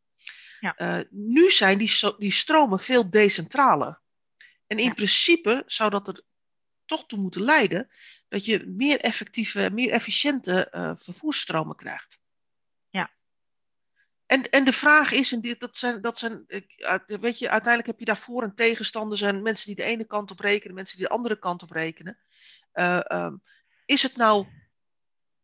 Ja. 0.59 0.75
Eh, 0.75 0.99
nu 1.09 1.51
zijn 1.51 1.77
die, 1.77 1.91
die 2.17 2.31
stromen 2.31 2.79
veel 2.79 3.09
decentraler. 3.09 3.99
En 4.67 4.77
in 4.77 4.85
Ja. 4.85 4.93
principe 4.93 5.63
zou 5.65 5.89
dat 5.89 6.07
er 6.07 6.23
toch 6.85 7.05
toe 7.05 7.19
moeten 7.19 7.41
leiden 7.41 7.89
dat 8.27 8.45
je 8.45 8.65
meer 8.67 8.99
effectieve, 8.99 9.69
meer 9.73 9.91
efficiënte 9.91 10.69
eh, 10.69 10.91
vervoersstromen 10.97 11.75
krijgt. 11.75 12.19
Ja. 12.89 13.11
En, 14.25 14.49
en 14.49 14.63
de 14.63 14.73
vraag 14.73 15.11
is, 15.11 15.31
en 15.31 15.55
dat 15.59 15.77
zijn, 15.77 16.01
dat 16.01 16.19
zijn, 16.19 16.45
uit- 16.77 17.17
weet 17.19 17.39
je, 17.39 17.49
uiteindelijk 17.49 17.87
heb 17.87 17.99
je 17.99 18.05
daar 18.05 18.17
voor- 18.17 18.43
en 18.43 18.55
tegenstanders 18.55 19.21
en 19.21 19.41
mensen 19.41 19.65
die 19.65 19.75
de 19.75 19.83
ene 19.83 20.05
kant 20.05 20.31
op 20.31 20.39
rekenen, 20.39 20.75
mensen 20.75 20.97
die 20.97 21.07
de 21.07 21.13
andere 21.13 21.39
kant 21.39 21.63
op 21.63 21.71
rekenen. 21.71 22.19
Eh, 22.71 23.11
ehm, 23.11 23.35
is 23.85 24.03
het 24.03 24.15
nou 24.15 24.47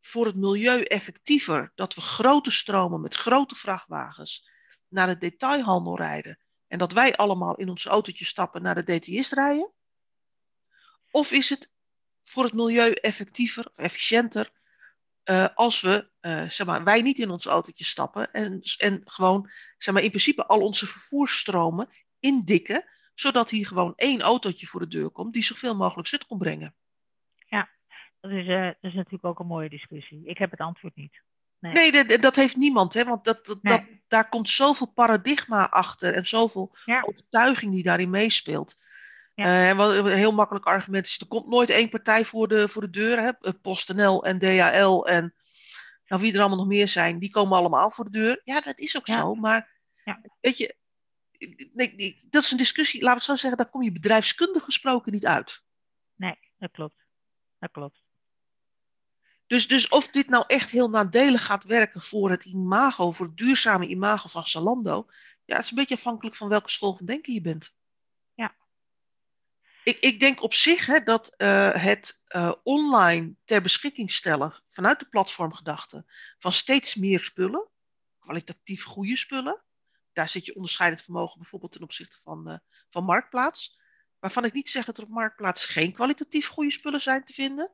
voor 0.01 0.25
het 0.25 0.35
milieu 0.35 0.81
effectiever 0.83 1.71
dat 1.75 1.95
we 1.95 2.01
grote 2.01 2.51
stromen 2.51 3.01
met 3.01 3.15
grote 3.15 3.55
vrachtwagens 3.55 4.49
naar 4.95 5.07
de 5.07 5.17
detailhandel 5.17 5.97
rijden 5.97 6.39
en 6.67 6.77
dat 6.77 6.93
wij 6.93 7.15
allemaal 7.15 7.55
in 7.55 7.69
onze 7.69 7.89
autootje 7.89 8.25
stappen 8.25 8.61
naar 8.61 8.85
de 8.85 8.99
DTS 8.99 9.31
rijden? 9.31 9.71
Of 11.11 11.31
is 11.31 11.49
het 11.49 11.71
voor 12.23 12.43
het 12.43 12.53
milieu 12.53 12.91
effectiever 12.91 13.71
efficiënter 13.75 14.51
eh, 15.23 15.47
als 15.53 15.81
we, 15.81 16.09
eh, 16.19 16.49
zeg 16.49 16.67
maar, 16.67 16.83
wij 16.83 17.01
niet 17.01 17.19
in 17.19 17.29
ons 17.29 17.45
autootje 17.45 17.83
stappen 17.83 18.33
en, 18.33 18.61
en 18.77 19.01
gewoon, 19.05 19.49
zeg 19.77 19.93
maar, 19.93 20.03
in 20.03 20.09
principe 20.09 20.45
al 20.45 20.61
onze 20.61 20.87
vervoersstromen 20.87 21.89
indikken, 22.19 22.85
zodat 23.13 23.49
hier 23.49 23.67
gewoon 23.67 23.93
één 23.95 24.21
autootje 24.21 24.67
voor 24.67 24.79
de 24.79 24.87
deur 24.87 25.09
komt 25.09 25.33
die 25.33 25.43
zoveel 25.43 25.75
mogelijk 25.75 26.07
zut 26.07 26.25
kon 26.25 26.37
brengen. 26.37 26.75
Dat, 28.25 28.33
is, 28.33 28.47
eh, 28.47 28.65
dat 28.65 28.91
is 28.91 28.93
natuurlijk 28.93 29.25
ook 29.25 29.39
een 29.39 29.47
mooie 29.47 29.69
discussie. 29.69 30.25
Ik 30.25 30.37
heb 30.37 30.51
het 30.51 30.59
antwoord 30.59 30.95
niet. 30.95 31.21
Nee. 31.59 31.73
Nee, 31.73 31.91
dat, 32.05 32.21
dat 32.21 32.35
heeft 32.35 32.55
niemand, 32.55 32.93
hè? 32.93 33.03
want 33.03 33.23
dat, 33.25 33.45
dat, 33.45 33.63
Nee. 33.63 33.77
dat, 33.77 33.85
daar 34.07 34.29
komt 34.29 34.49
zoveel 34.49 34.87
paradigma 34.87 35.69
achter 35.69 36.13
en 36.13 36.25
zoveel 36.27 36.75
Ja. 36.85 37.01
overtuiging 37.01 37.73
die 37.73 37.83
daarin 37.83 38.09
meespeelt. 38.09 38.83
Ja. 39.35 39.43
Eh, 39.45 39.69
en 39.69 39.77
wat 39.77 39.93
een 39.93 40.11
heel 40.11 40.31
makkelijk 40.31 40.65
argument 40.65 41.05
is, 41.05 41.19
er 41.19 41.27
komt 41.27 41.47
nooit 41.47 41.69
één 41.69 41.89
partij 41.89 42.25
voor 42.25 42.47
de, 42.47 42.67
voor 42.67 42.81
de 42.81 42.89
deur. 42.89 43.19
Hè? 43.21 43.31
Eh, 43.41 43.53
PostNL 43.61 44.25
en 44.25 44.39
DHL 44.39 45.01
en 45.07 45.33
nou, 46.07 46.21
wie 46.21 46.33
er 46.33 46.39
allemaal 46.39 46.57
nog 46.57 46.67
meer 46.67 46.87
zijn, 46.87 47.19
die 47.19 47.29
komen 47.29 47.57
allemaal 47.57 47.91
voor 47.91 48.03
de 48.05 48.11
deur. 48.19 48.41
Ja, 48.43 48.61
dat 48.61 48.79
is 48.79 48.97
ook 48.97 49.07
Ja. 49.07 49.17
zo, 49.19 49.35
maar 49.35 49.73
Ja. 50.03 50.21
weet 50.41 50.57
je, 50.57 50.75
nee, 51.73 51.93
nee, 51.95 52.19
dat 52.29 52.43
is 52.43 52.51
een 52.51 52.57
discussie, 52.57 53.01
laat 53.03 53.15
ik 53.17 53.21
zo 53.23 53.35
zeggen, 53.35 53.57
daar 53.57 53.69
kom 53.69 53.81
je 53.83 53.91
bedrijfskundig 53.91 54.63
gesproken 54.63 55.11
niet 55.11 55.25
uit. 55.25 55.63
Nee, 56.15 56.39
dat 56.57 56.71
klopt. 56.71 57.05
Dat 57.59 57.71
klopt. 57.71 58.03
Dus, 59.47 59.67
dus 59.67 59.87
of 59.87 60.07
dit 60.07 60.29
nou 60.29 60.43
echt 60.47 60.71
heel 60.71 60.89
nadelig 60.89 61.45
gaat 61.45 61.63
werken 61.63 62.01
voor 62.01 62.29
het 62.29 62.45
imago, 62.45 63.11
voor 63.11 63.25
het 63.25 63.37
duurzame 63.37 63.87
imago 63.87 64.29
van 64.29 64.47
Zalando, 64.47 65.05
ja, 65.45 65.55
het 65.55 65.63
is 65.63 65.69
een 65.69 65.77
beetje 65.77 65.95
afhankelijk 65.95 66.35
van 66.35 66.49
welke 66.49 66.69
school 66.69 66.95
van 66.95 67.05
denken 67.05 67.33
je 67.33 67.41
bent. 67.41 67.75
Ik, 69.85 69.99
ik 69.99 70.19
denk 70.19 70.41
op 70.41 70.53
zich 70.53 70.85
hè, 70.85 70.99
dat 70.99 71.33
uh, 71.37 71.75
het 71.75 72.23
uh, 72.29 72.51
online 72.63 73.35
ter 73.43 73.61
beschikking 73.61 74.11
stellen 74.11 74.63
vanuit 74.69 74.99
de 74.99 75.05
platformgedachte 75.05 76.05
van 76.37 76.53
steeds 76.53 76.95
meer 76.95 77.19
spullen, 77.19 77.67
kwalitatief 78.19 78.83
goede 78.83 79.17
spullen, 79.17 79.63
daar 80.13 80.29
zit 80.29 80.45
je 80.45 80.55
onderscheidend 80.55 81.01
vermogen 81.01 81.39
bijvoorbeeld 81.39 81.71
ten 81.71 81.83
opzichte 81.83 82.17
van, 82.23 82.49
uh, 82.49 82.57
van 82.89 83.03
Marktplaats. 83.03 83.79
Waarvan 84.19 84.45
ik 84.45 84.53
niet 84.53 84.69
zeg 84.69 84.85
dat 84.85 84.97
er 84.97 85.03
op 85.03 85.09
Marktplaats 85.09 85.65
geen 85.65 85.93
kwalitatief 85.93 86.47
goede 86.47 86.71
spullen 86.71 87.01
zijn 87.01 87.23
te 87.23 87.33
vinden. 87.33 87.71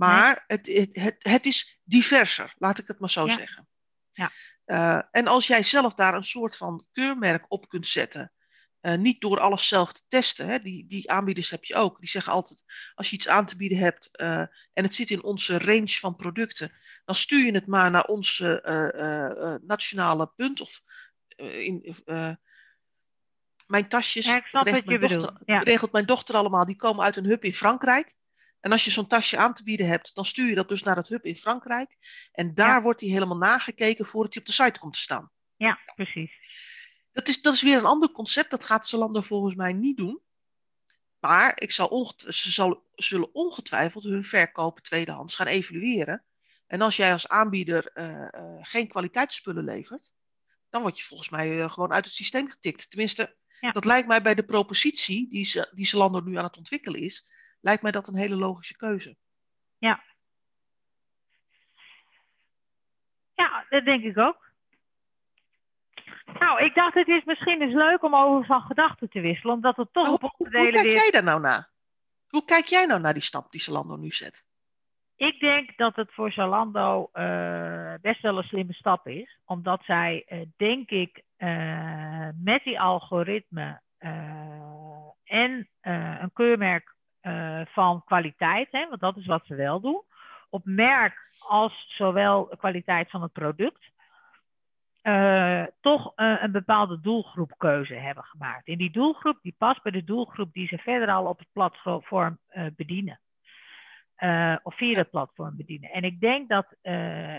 Maar 0.00 0.44
nee. 0.46 0.58
het, 0.58 0.66
het, 0.66 1.02
het, 1.02 1.16
het, 1.18 1.46
is 1.46 1.80
diverser, 1.84 2.54
laat 2.58 2.78
ik 2.78 2.86
het 2.86 2.98
maar 2.98 3.10
zo 3.10 3.26
ja. 3.26 3.34
zeggen. 3.34 3.68
Ja. 4.12 4.30
Uh, 4.66 5.02
en 5.10 5.26
als 5.26 5.46
jij 5.46 5.62
zelf 5.62 5.94
daar 5.94 6.14
een 6.14 6.24
soort 6.24 6.56
van 6.56 6.86
keurmerk 6.92 7.44
op 7.48 7.68
kunt 7.68 7.86
zetten. 7.86 8.32
Uh, 8.80 8.94
niet 8.94 9.20
door 9.20 9.40
alles 9.40 9.68
zelf 9.68 9.92
te 9.92 10.02
testen. 10.08 10.48
Hè. 10.48 10.58
Die, 10.58 10.86
die 10.86 11.10
aanbieders 11.10 11.50
heb 11.50 11.64
je 11.64 11.74
ook. 11.74 11.98
Die 11.98 12.08
zeggen 12.08 12.32
altijd: 12.32 12.62
als 12.94 13.10
je 13.10 13.16
iets 13.16 13.28
aan 13.28 13.46
te 13.46 13.56
bieden 13.56 13.78
hebt 13.78 14.08
uh, 14.12 14.38
en 14.72 14.84
het 14.84 14.94
zit 14.94 15.10
in 15.10 15.22
onze 15.22 15.58
range 15.58 15.98
van 15.98 16.16
producten, 16.16 16.72
dan 17.04 17.14
stuur 17.14 17.46
je 17.46 17.52
het 17.52 17.66
maar 17.66 17.90
naar 17.90 18.04
onze 18.04 19.60
nationale 19.62 20.26
punt 20.36 20.60
of 20.60 20.80
in, 21.36 21.96
mijn 23.66 23.88
tasjes 23.88 24.26
ja, 24.26 24.36
ik 24.36 24.46
snap 24.46 24.64
regelt, 24.64 24.84
wat 24.84 24.94
je 24.94 24.98
mijn 24.98 25.18
dochter, 25.18 25.42
ja. 25.44 25.58
regelt 25.58 25.92
mijn 25.92 26.06
dochter 26.06 26.34
allemaal. 26.34 26.64
Die 26.64 26.76
komen 26.76 27.04
uit 27.04 27.16
een 27.16 27.24
hub 27.24 27.44
in 27.44 27.54
Frankrijk. 27.54 28.14
En 28.60 28.72
als 28.72 28.84
je 28.84 28.90
zo'n 28.90 29.06
tasje 29.06 29.36
aan 29.38 29.54
te 29.54 29.62
bieden 29.62 29.86
hebt, 29.86 30.14
dan 30.14 30.26
stuur 30.26 30.48
je 30.48 30.54
dat 30.54 30.68
dus 30.68 30.82
naar 30.82 30.96
het 30.96 31.08
hub 31.08 31.24
in 31.24 31.36
Frankrijk. 31.36 31.96
En 32.32 32.54
daar 32.54 32.68
Ja. 32.68 32.82
wordt 32.82 33.00
die 33.00 33.12
helemaal 33.12 33.36
nagekeken 33.36 34.06
voordat 34.06 34.32
die 34.32 34.40
op 34.40 34.46
de 34.46 34.52
site 34.52 34.78
komt 34.80 34.94
te 34.94 35.00
staan. 35.00 35.30
ja, 35.56 35.78
precies. 35.94 36.32
Dat 37.12 37.28
is, 37.28 37.42
dat 37.42 37.54
is 37.54 37.62
weer 37.62 37.76
een 37.78 37.84
ander 37.84 38.10
concept. 38.12 38.50
Dat 38.50 38.64
gaat 38.64 38.86
Zalando 38.88 39.20
volgens 39.20 39.54
mij 39.54 39.72
niet 39.72 39.96
doen. 39.96 40.20
Maar 41.18 41.60
ik 41.60 41.72
zal 41.72 42.14
ze 42.16 42.50
zal, 42.50 42.86
zullen 42.94 43.34
ongetwijfeld 43.34 44.04
hun 44.04 44.24
verkopen 44.24 44.82
tweedehands 44.82 45.34
gaan 45.34 45.46
evalueren. 45.46 46.24
En 46.66 46.80
als 46.80 46.96
jij 46.96 47.12
als 47.12 47.28
aanbieder 47.28 47.90
uh, 47.94 48.06
uh, 48.08 48.58
geen 48.60 48.88
kwaliteitsspullen 48.88 49.64
levert, 49.64 50.12
dan 50.68 50.82
word 50.82 50.98
je 50.98 51.04
volgens 51.04 51.28
mij 51.28 51.48
uh, 51.50 51.70
gewoon 51.72 51.92
uit 51.92 52.04
het 52.04 52.14
systeem 52.14 52.50
getikt. 52.50 52.90
Tenminste, 52.90 53.36
Ja. 53.60 53.72
dat 53.72 53.84
lijkt 53.84 54.08
mij 54.08 54.22
bij 54.22 54.34
de 54.34 54.44
propositie 54.44 55.28
die, 55.30 55.44
ze, 55.44 55.70
die 55.74 55.86
Zalando 55.86 56.20
nu 56.20 56.36
aan 56.36 56.44
het 56.44 56.56
ontwikkelen 56.56 57.00
is, 57.00 57.30
lijkt 57.60 57.82
mij 57.82 57.92
dat 57.92 58.08
een 58.08 58.16
hele 58.16 58.36
logische 58.36 58.76
keuze. 58.76 59.16
Ja, 63.40 63.64
dat 63.68 63.84
denk 63.84 64.04
ik 64.04 64.18
ook. 64.18 64.48
Nou, 66.38 66.64
ik 66.64 66.74
dacht 66.74 66.94
het 66.94 67.08
is 67.08 67.24
misschien 67.24 67.62
eens 67.62 67.74
leuk 67.74 68.02
om 68.02 68.14
over 68.14 68.46
van 68.46 68.60
gedachten 68.60 69.08
te 69.08 69.20
wisselen, 69.20 69.54
omdat 69.54 69.76
het 69.76 69.92
toch 69.92 70.12
op 70.12 70.20
hoe, 70.20 70.30
hoe, 70.36 70.50
kijk 70.50 70.90
jij 70.90 71.10
daar 71.10 71.22
nou 71.22 71.40
naar? 71.40 71.68
Hoe 72.28 72.44
kijk 72.44 72.64
jij 72.64 72.86
nou 72.86 73.00
naar 73.00 73.12
die 73.12 73.22
stap 73.22 73.50
die 73.50 73.60
Zalando 73.60 73.96
nu 73.96 74.10
zet? 74.10 74.46
Ik 75.16 75.40
denk 75.40 75.76
dat 75.76 75.96
het 75.96 76.12
voor 76.12 76.32
Zalando 76.32 77.10
uh, 77.12 77.94
best 78.00 78.20
wel 78.20 78.38
een 78.38 78.44
slimme 78.44 78.72
stap 78.72 79.06
is, 79.06 79.38
omdat 79.44 79.84
zij, 79.84 80.26
uh, 80.28 80.40
denk 80.56 80.90
ik, 80.90 81.22
uh, 81.38 82.28
met 82.42 82.64
die 82.64 82.80
algoritme 82.80 83.80
en 85.24 85.68
een 85.80 86.32
keurmerk 86.32 86.94
van 87.64 88.04
kwaliteit, 88.04 88.68
hè, 88.70 88.88
want 88.88 89.00
dat 89.00 89.16
is 89.16 89.26
wat 89.26 89.46
ze 89.46 89.54
wel 89.54 89.80
doen, 89.80 90.02
op 90.50 90.64
merk 90.64 91.30
als 91.38 91.94
zowel 91.96 92.46
kwaliteit 92.46 93.10
van 93.10 93.22
het 93.22 93.32
product, 93.32 93.90
uh, 95.02 95.64
toch 95.80 96.12
uh, 96.16 96.42
een 96.42 96.52
bepaalde 96.52 97.00
doelgroepkeuze 97.00 97.94
hebben 97.94 98.24
gemaakt. 98.24 98.66
En 98.68 98.78
die 98.78 98.90
doelgroep 98.90 99.38
die 99.42 99.54
past 99.58 99.82
bij 99.82 99.92
de 99.92 100.04
doelgroep 100.04 100.52
die 100.52 100.66
ze 100.66 100.78
verder 100.78 101.08
al 101.08 101.26
op 101.26 101.38
het 101.38 101.48
platform 101.52 102.38
bedienen. 102.76 103.20
of 104.62 104.76
via 104.76 104.98
het 104.98 105.10
platform 105.10 105.56
bedienen. 105.56 105.90
En 105.90 106.02
ik 106.02 106.20
denk 106.20 106.48
dat 106.48 106.66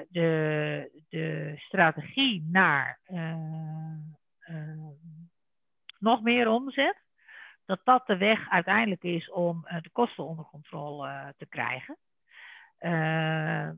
de, 0.10 1.04
de 1.10 1.54
strategie 1.58 2.48
naar 2.52 3.00
nog 6.00 6.22
meer 6.22 6.50
omzet, 6.50 7.02
dat 7.72 7.80
dat 7.84 8.08
de 8.08 8.18
weg 8.18 8.50
uiteindelijk 8.50 9.04
is 9.04 9.32
om 9.32 9.66
de 9.82 9.90
kosten 9.92 10.26
onder 10.26 10.46
controle 10.46 11.34
te 11.38 11.46
krijgen. 11.46 11.98
Uh, 12.80 13.70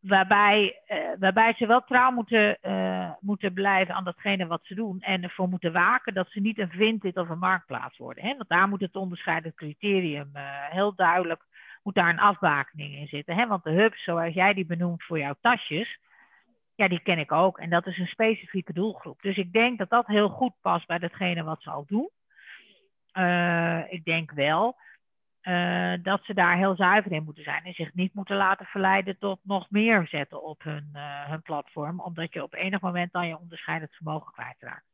waarbij, 0.00 0.80
waarbij 1.18 1.54
ze 1.54 1.66
wel 1.66 1.84
trouw 1.84 2.10
moeten, 2.10 2.58
moeten 3.20 3.52
blijven 3.52 3.94
aan 3.94 4.04
datgene 4.04 4.46
wat 4.46 4.60
ze 4.64 4.74
doen. 4.74 5.00
En 5.00 5.22
ervoor 5.22 5.48
moeten 5.48 5.72
waken 5.72 6.14
dat 6.14 6.28
ze 6.30 6.40
niet 6.40 6.58
een 6.58 6.70
Vinted 6.70 7.16
of 7.16 7.28
een 7.28 7.38
marktplaats 7.38 7.98
worden. 7.98 8.24
Hè? 8.24 8.36
Want 8.36 8.48
daar 8.48 8.68
moet 8.68 8.80
het 8.80 8.96
onderscheidend 8.96 9.54
criterium 9.54 10.30
heel 10.70 10.94
duidelijk, 10.94 11.44
moet 11.82 11.94
daar 11.94 12.08
een 12.08 12.18
afbakening 12.18 12.94
in 12.94 13.06
zitten. 13.06 13.36
Hè? 13.36 13.46
Want 13.46 13.64
de 13.64 13.70
hubs, 13.70 14.04
zoals 14.04 14.34
jij 14.34 14.54
die 14.54 14.66
benoemt 14.66 15.02
voor 15.02 15.18
jouw 15.18 15.34
tasjes, 15.40 15.98
ja, 16.74 16.88
die 16.88 17.00
ken 17.00 17.18
ik 17.18 17.32
ook. 17.32 17.58
En 17.58 17.70
dat 17.70 17.86
is 17.86 17.98
een 17.98 18.06
specifieke 18.06 18.72
doelgroep. 18.72 19.22
Dus 19.22 19.36
ik 19.36 19.52
denk 19.52 19.78
dat 19.78 19.90
dat 19.90 20.06
heel 20.06 20.28
goed 20.28 20.52
past 20.60 20.86
bij 20.86 20.98
datgene 20.98 21.42
wat 21.42 21.62
ze 21.62 21.70
al 21.70 21.84
doen. 21.86 22.10
Ik 23.88 24.04
denk 24.04 24.30
wel 24.30 24.76
uh, 25.44 25.94
dat 26.02 26.24
ze 26.24 26.34
daar 26.34 26.56
heel 26.56 26.76
zuiver 26.76 27.12
in 27.12 27.24
moeten 27.24 27.44
zijn 27.44 27.64
en 27.64 27.72
zich 27.72 27.94
niet 27.94 28.14
moeten 28.14 28.36
laten 28.36 28.66
verleiden 28.66 29.18
tot 29.18 29.38
nog 29.42 29.70
meer 29.70 30.06
zetten 30.06 30.42
op 30.42 30.62
hun, 30.62 30.90
uh, 30.92 31.28
hun 31.28 31.42
platform, 31.42 32.00
omdat 32.00 32.32
je 32.32 32.42
op 32.42 32.54
enig 32.54 32.80
moment 32.80 33.12
dan 33.12 33.26
je 33.28 33.38
onderscheidend 33.38 33.94
vermogen 33.94 34.32
kwijtraakt. 34.32 34.84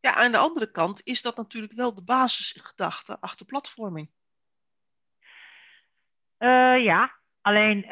Ja, 0.00 0.14
aan 0.14 0.32
de 0.32 0.38
andere 0.38 0.70
kant 0.70 1.00
is 1.04 1.22
dat 1.22 1.36
natuurlijk 1.36 1.72
wel 1.72 1.94
de 1.94 2.02
basisgedachte 2.04 3.20
achter 3.20 3.46
platforming. 3.46 4.10
Uh, 6.38 6.84
ja, 6.84 7.13
alleen 7.44 7.84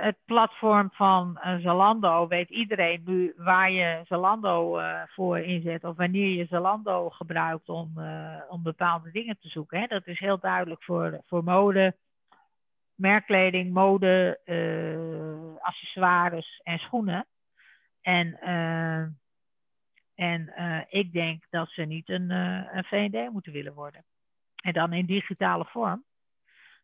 het 0.00 0.16
platform 0.24 0.90
van 0.92 1.38
Zalando 1.62 2.28
weet 2.28 2.50
iedereen 2.50 3.02
nu 3.04 3.32
waar 3.36 3.70
je 3.70 4.00
Zalando 4.04 4.80
voor 5.06 5.38
inzet 5.38 5.84
of 5.84 5.96
wanneer 5.96 6.36
je 6.36 6.46
Zalando 6.46 7.10
gebruikt 7.10 7.68
om, 7.68 7.92
om 8.48 8.62
bepaalde 8.62 9.10
dingen 9.10 9.38
te 9.40 9.48
zoeken. 9.48 9.80
Hè. 9.80 9.86
Dat 9.86 10.06
is 10.06 10.18
heel 10.18 10.38
duidelijk 10.38 10.84
voor, 10.84 11.20
voor 11.26 11.44
mode, 11.44 11.96
merkkleding, 12.94 13.72
mode, 13.72 14.38
accessoires 15.60 16.60
en 16.62 16.78
schoenen. 16.78 17.26
En, 18.02 18.38
en 20.14 20.54
ik 20.88 21.12
denk 21.12 21.44
dat 21.50 21.68
ze 21.68 21.82
niet 21.82 22.08
een, 22.08 22.30
een 22.30 22.84
V&D 22.84 23.32
moeten 23.32 23.52
willen 23.52 23.74
worden. 23.74 24.04
En 24.60 24.72
dan 24.72 24.92
in 24.92 25.06
digitale 25.06 25.64
vorm. 25.64 26.04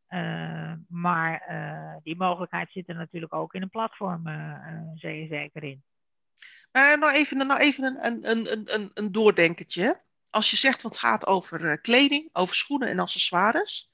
Uh, 0.08 0.72
maar 0.88 1.46
uh, 1.50 1.96
die 2.02 2.16
mogelijkheid 2.16 2.70
zit 2.72 2.88
er 2.88 2.94
natuurlijk 2.94 3.34
ook 3.34 3.54
in 3.54 3.62
een 3.62 3.70
platform, 3.70 4.28
uh, 4.28 4.58
zeker 4.94 5.62
in. 5.62 5.84
Nou 6.72 7.10
even, 7.10 7.36
nou 7.36 7.60
even 7.60 7.84
een, 7.84 8.30
een, 8.30 8.52
een, 8.52 8.74
een, 8.74 8.90
een 8.94 9.12
doordenkertje. 9.12 10.00
Als 10.30 10.50
je 10.50 10.56
zegt 10.56 10.82
wat 10.82 10.92
het 10.92 11.00
gaat 11.00 11.26
over 11.26 11.78
kleding, 11.80 12.28
over 12.32 12.54
schoenen 12.54 12.88
en 12.88 12.98
accessoires. 12.98 13.90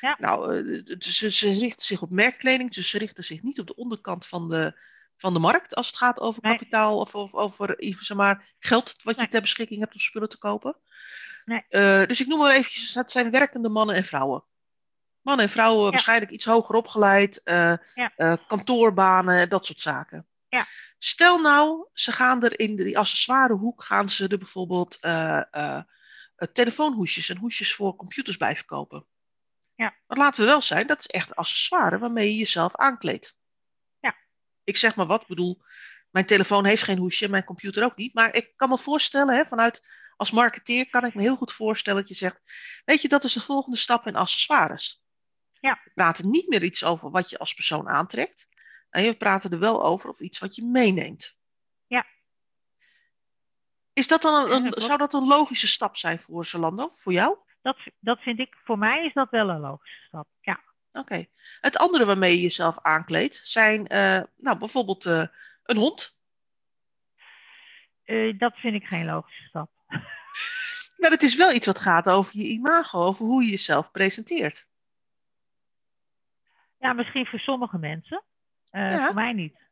Ja. 0.00 0.16
Nou, 0.18 0.62
ze, 0.98 1.30
ze 1.30 1.50
richten 1.50 1.86
zich 1.86 2.02
op 2.02 2.10
merkkleding, 2.10 2.74
dus 2.74 2.90
ze 2.90 2.98
richten 2.98 3.24
zich 3.24 3.42
niet 3.42 3.60
op 3.60 3.66
de 3.66 3.76
onderkant 3.76 4.26
van 4.26 4.48
de, 4.48 4.80
van 5.16 5.32
de 5.32 5.38
markt 5.38 5.74
als 5.74 5.86
het 5.86 5.96
gaat 5.96 6.20
over 6.20 6.42
Nee. 6.42 6.52
kapitaal 6.52 6.98
of, 6.98 7.14
of 7.14 7.34
over 7.34 7.74
zeg 7.78 8.16
maar, 8.16 8.54
geld 8.58 9.02
wat 9.02 9.14
je 9.14 9.20
Nee. 9.20 9.30
ter 9.30 9.40
beschikking 9.40 9.80
hebt 9.80 9.94
om 9.94 10.00
spullen 10.00 10.28
te 10.28 10.38
kopen. 10.38 10.76
Nee. 11.44 11.64
dus 12.06 12.20
ik 12.20 12.26
noem 12.26 12.38
maar 12.38 12.54
eventjes, 12.54 12.94
het 12.94 13.10
zijn 13.10 13.30
werkende 13.30 13.68
mannen 13.68 13.96
en 13.96 14.04
vrouwen. 14.04 14.44
Mannen 15.22 15.44
en 15.46 15.50
vrouwen, 15.52 15.84
Ja. 15.84 15.90
waarschijnlijk 15.90 16.30
iets 16.30 16.44
hoger 16.44 16.74
opgeleid, 16.74 17.40
uh, 17.44 17.74
Ja. 17.94 18.12
uh, 18.16 18.34
kantoorbanen, 18.46 19.48
dat 19.48 19.66
soort 19.66 19.80
zaken. 19.80 20.26
Ja. 20.48 20.66
Stel 20.98 21.38
nou, 21.40 21.88
ze 21.92 22.12
gaan 22.12 22.42
er 22.42 22.58
in 22.58 22.76
die 22.76 22.98
accessoirehoek, 22.98 23.84
gaan 23.84 24.10
ze 24.10 24.28
er 24.28 24.38
bijvoorbeeld 24.38 24.98
uh, 25.00 25.80
telefoonhoesjes 26.52 27.28
en 27.28 27.36
hoesjes 27.36 27.74
voor 27.74 27.96
computers 27.96 28.36
bij 28.36 28.56
verkopen. 28.56 29.06
Ja. 29.74 29.94
Maar 30.06 30.18
laten 30.18 30.40
we 30.40 30.46
wel 30.46 30.62
zijn, 30.62 30.86
dat 30.86 30.98
is 30.98 31.06
echt 31.06 31.34
accessoire 31.36 31.98
waarmee 31.98 32.26
je 32.30 32.36
jezelf 32.36 32.76
aankleedt. 32.76 33.36
Ja. 34.00 34.16
Ik 34.64 34.76
zeg 34.76 34.94
maar 34.94 35.06
wat, 35.06 35.26
bedoel, 35.26 35.62
mijn 36.10 36.26
telefoon 36.26 36.64
heeft 36.64 36.82
geen 36.82 36.98
hoesje, 36.98 37.28
mijn 37.28 37.44
computer 37.44 37.84
ook 37.84 37.96
niet. 37.96 38.14
Maar 38.14 38.34
ik 38.34 38.52
kan 38.56 38.68
me 38.68 38.78
voorstellen, 38.78 39.34
hè, 39.34 39.44
vanuit 39.44 39.88
als 40.16 40.30
marketeer 40.30 40.90
kan 40.90 41.04
ik 41.04 41.14
me 41.14 41.22
heel 41.22 41.36
goed 41.36 41.52
voorstellen 41.52 42.00
dat 42.00 42.08
je 42.08 42.14
zegt, 42.14 42.40
weet 42.84 43.02
je, 43.02 43.08
dat 43.08 43.24
is 43.24 43.32
de 43.32 43.40
volgende 43.40 43.76
stap 43.78 44.06
in 44.06 44.16
accessoires. 44.16 45.02
Ja. 45.60 45.80
We 45.84 45.90
praten 45.94 46.30
niet 46.30 46.48
meer 46.48 46.64
iets 46.64 46.84
over 46.84 47.10
wat 47.10 47.30
je 47.30 47.38
als 47.38 47.54
persoon 47.54 47.88
aantrekt. 47.88 48.48
En 48.90 49.04
we 49.04 49.16
praten 49.16 49.50
er 49.50 49.58
wel 49.58 49.84
over 49.84 50.10
of 50.10 50.20
iets 50.20 50.38
wat 50.38 50.54
je 50.54 50.64
meeneemt. 50.64 51.36
Ja. 51.86 52.06
Is 53.92 54.08
dat 54.08 54.22
dan 54.22 54.50
een, 54.50 54.72
zou 54.76 54.98
dat 54.98 55.14
een 55.14 55.26
logische 55.26 55.68
stap 55.68 55.96
zijn 55.96 56.20
voor 56.22 56.46
Zalando, 56.46 56.92
voor 56.96 57.12
jou? 57.12 57.36
Dat, 57.62 57.76
dat 57.98 58.20
vind 58.20 58.38
ik, 58.38 58.56
voor 58.64 58.78
mij 58.78 59.04
is 59.04 59.12
dat 59.12 59.30
wel 59.30 59.48
een 59.48 59.60
logische 59.60 60.04
stap. 60.06 60.26
Ja. 60.40 60.60
Oké. 60.92 61.26
Het 61.60 61.76
andere 61.76 62.04
waarmee 62.04 62.34
je 62.34 62.42
jezelf 62.42 62.78
aankleedt 62.82 63.40
zijn 63.42 63.86
eh, 63.86 64.22
nou, 64.36 64.58
bijvoorbeeld 64.58 65.06
eh, 65.06 65.26
een 65.62 65.76
hond. 65.76 66.18
Eh, 68.04 68.38
dat 68.38 68.54
vind 68.56 68.74
ik 68.74 68.84
geen 68.84 69.04
logische 69.04 69.44
stap. 69.44 69.70
Maar 70.96 71.10
het 71.10 71.22
is 71.22 71.36
wel 71.36 71.52
iets 71.52 71.66
wat 71.66 71.78
gaat 71.78 72.08
over 72.08 72.36
je 72.36 72.48
imago, 72.48 73.04
over 73.04 73.26
hoe 73.26 73.42
je 73.42 73.50
jezelf 73.50 73.90
presenteert. 73.90 74.68
Ja, 76.80 76.92
misschien 76.92 77.26
voor 77.26 77.38
sommige 77.38 77.78
mensen. 77.78 78.22
Uh, 78.72 78.90
Ja. 78.90 79.04
Voor 79.06 79.14
mij 79.14 79.32
niet. 79.32 79.58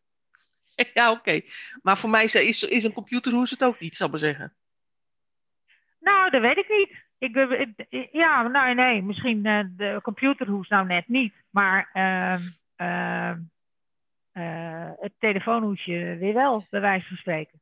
Ja, 0.95 1.11
oké. 1.11 1.41
Maar 1.83 1.97
voor 1.99 2.11
mij 2.11 2.25
is, 2.25 2.63
is 2.63 2.85
een 2.85 2.93
computerhoes 2.93 3.51
het 3.51 3.65
ook 3.65 3.81
niet, 3.81 3.97
zal 3.97 4.07
ik 4.07 4.13
maar 4.13 4.21
zeggen. 4.23 4.55
Nou, 6.01 6.31
dat 6.31 6.41
weet 6.41 6.57
ik 6.57 6.69
niet. 6.69 7.07
Ik, 7.19 7.37
eh, 7.37 7.61
ik- 7.89 8.09
ja, 8.13 8.43
nou 8.49 8.75
nee, 8.75 9.03
misschien 9.03 9.47
eh, 9.47 9.65
de 9.77 9.99
computerhoes 10.03 10.69
nou 10.69 10.87
net 10.87 11.09
niet. 11.09 11.35
Maar 11.51 11.91
eh, 11.93 12.39
het 15.01 15.13
telefoonhoesje 15.19 16.17
weer 16.19 16.35
wel, 16.35 16.67
bij 16.71 16.81
wijze 16.81 17.07
van 17.09 17.17
spreken. 17.17 17.61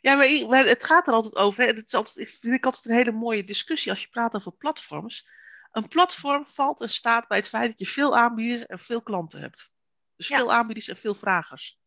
Ja, 0.00 0.14
maar 0.14 0.64
het 0.64 0.84
gaat 0.84 1.06
er 1.06 1.12
altijd 1.12 1.34
over. 1.36 1.60
Hè. 1.62 1.66
Het 1.68 1.86
is 1.86 1.94
altijd, 1.94 2.16
ik 2.16 2.36
vind 2.40 2.54
ik 2.54 2.64
altijd 2.64 2.84
een 2.84 2.94
hele 2.96 3.12
mooie 3.12 3.44
discussie 3.44 3.90
als 3.90 4.00
je 4.02 4.08
praat 4.08 4.34
over 4.34 4.52
platforms. 4.52 5.28
Een 5.74 5.88
platform 5.88 6.44
valt 6.46 6.80
en 6.80 6.88
staat 6.90 7.28
bij 7.28 7.38
het 7.38 7.48
feit 7.48 7.70
dat 7.70 7.78
je 7.78 7.86
veel 7.86 8.16
aanbieders 8.16 8.66
en 8.66 8.78
veel 8.78 9.02
klanten 9.02 9.40
hebt. 9.40 9.70
Dus 10.16 10.28
Ja. 10.28 10.36
veel 10.36 10.52
aanbieders 10.52 10.88
en 10.88 10.96
veel 10.96 11.14
vragers. 11.14 11.78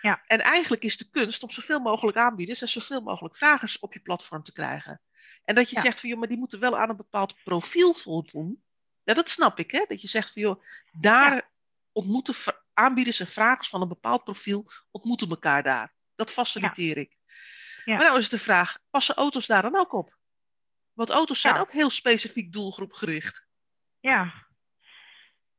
Ja. 0.00 0.22
En 0.26 0.40
eigenlijk 0.40 0.82
is 0.82 0.96
de 0.96 1.10
kunst 1.10 1.42
om 1.42 1.50
zoveel 1.50 1.80
mogelijk 1.80 2.16
aanbieders 2.16 2.62
en 2.62 2.68
zoveel 2.68 3.00
mogelijk 3.00 3.36
vragers 3.36 3.78
op 3.78 3.92
je 3.92 4.00
platform 4.00 4.42
te 4.42 4.52
krijgen. 4.52 5.00
En 5.44 5.54
dat 5.54 5.70
je 5.70 5.76
Ja. 5.76 5.82
zegt 5.82 6.00
van 6.00 6.08
joh, 6.08 6.18
maar 6.18 6.28
die 6.28 6.38
moeten 6.38 6.60
wel 6.60 6.78
aan 6.78 6.88
een 6.90 6.96
bepaald 6.96 7.34
profiel 7.44 7.94
voldoen. 7.94 8.62
Ja, 9.02 9.14
dat 9.14 9.28
snap 9.28 9.58
ik, 9.58 9.70
hè? 9.70 9.84
Dat 9.88 10.00
je 10.00 10.08
zegt 10.08 10.32
van 10.32 10.42
joh, 10.42 10.62
daar 10.92 11.50
ontmoeten 11.92 12.34
aanbieders 12.74 13.20
en 13.20 13.26
vragers 13.26 13.68
van 13.68 13.82
een 13.82 13.88
bepaald 13.88 14.24
profiel 14.24 14.70
ontmoeten 14.90 15.28
elkaar 15.28 15.62
daar. 15.62 15.94
Dat 16.14 16.30
faciliteer 16.30 16.98
ik. 16.98 17.16
Ja. 17.84 17.96
Maar 17.96 18.04
nou 18.06 18.18
is 18.18 18.28
de 18.28 18.38
vraag, 18.38 18.78
passen 18.90 19.14
auto's 19.14 19.46
daar 19.46 19.62
dan 19.62 19.78
ook 19.78 19.92
op? 19.92 20.16
Want 20.94 21.10
auto's 21.10 21.40
zijn 21.40 21.54
Ja. 21.54 21.60
ook 21.60 21.72
heel 21.72 21.90
specifiek 21.90 22.52
doelgroepgericht. 22.52 23.46
Ja. 24.00 24.32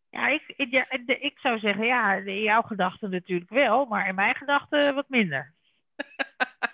Ja, 0.09 0.27
ik, 0.27 0.53
ik, 0.55 0.71
ja, 0.71 0.89
ik 1.05 1.39
zou 1.39 1.59
zeggen, 1.59 1.85
ja, 1.85 2.13
in 2.13 2.41
jouw 2.41 2.61
gedachten 2.61 3.09
natuurlijk 3.09 3.49
wel, 3.49 3.85
maar 3.85 4.07
in 4.07 4.15
mijn 4.15 4.35
gedachten 4.35 4.95
wat 4.95 5.09
minder. 5.09 5.53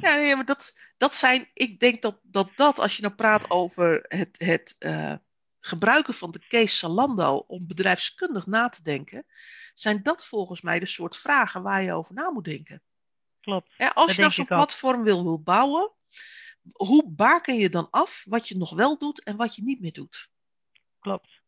Ja, 0.00 0.14
nee, 0.14 0.36
maar 0.36 0.44
dat, 0.44 0.78
dat 0.96 1.14
zijn, 1.14 1.48
ik 1.54 1.80
denk 1.80 2.02
dat, 2.02 2.20
dat 2.22 2.50
dat, 2.56 2.78
als 2.78 2.96
je 2.96 3.02
nou 3.02 3.14
praat 3.14 3.50
over 3.50 4.04
het, 4.08 4.38
het 4.38 4.76
eh, 4.78 5.14
gebruiken 5.60 6.14
van 6.14 6.30
de 6.30 6.46
case 6.48 6.76
Zalando 6.76 7.36
om 7.36 7.66
bedrijfskundig 7.66 8.46
na 8.46 8.68
te 8.68 8.82
denken, 8.82 9.26
zijn 9.74 10.02
dat 10.02 10.26
volgens 10.26 10.60
mij 10.60 10.78
de 10.78 10.86
soort 10.86 11.16
vragen 11.16 11.62
waar 11.62 11.82
je 11.82 11.92
over 11.92 12.14
na 12.14 12.30
moet 12.30 12.44
denken. 12.44 12.82
Klopt. 13.40 13.72
Hè, 13.76 13.94
als 13.94 14.14
je 14.14 14.20
nou 14.20 14.32
zo'n 14.32 14.46
platform 14.46 15.02
wil, 15.02 15.22
wil 15.24 15.42
bouwen, 15.42 15.92
hoe 16.72 17.08
baken 17.08 17.56
je 17.56 17.68
dan 17.68 17.90
af 17.90 18.24
wat 18.28 18.48
je 18.48 18.56
nog 18.56 18.74
wel 18.74 18.98
doet 18.98 19.24
en 19.24 19.36
wat 19.36 19.54
je 19.54 19.62
niet 19.62 19.80
meer 19.80 19.92
doet? 19.92 20.30
Klopt. 21.00 21.42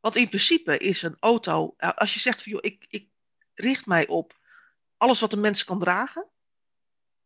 Want 0.00 0.16
in 0.16 0.28
principe 0.28 0.78
is 0.78 1.02
een 1.02 1.16
auto, 1.20 1.74
eh, 1.76 1.90
als 1.90 2.14
je 2.14 2.20
zegt 2.20 2.42
van 2.42 2.52
joh, 2.52 2.64
ik, 2.64 2.86
ik 2.88 3.08
richt 3.54 3.86
mij 3.86 4.06
op 4.06 4.38
alles 4.96 5.20
wat 5.20 5.32
een 5.32 5.40
mens 5.40 5.64
kan 5.64 5.78
dragen. 5.78 6.28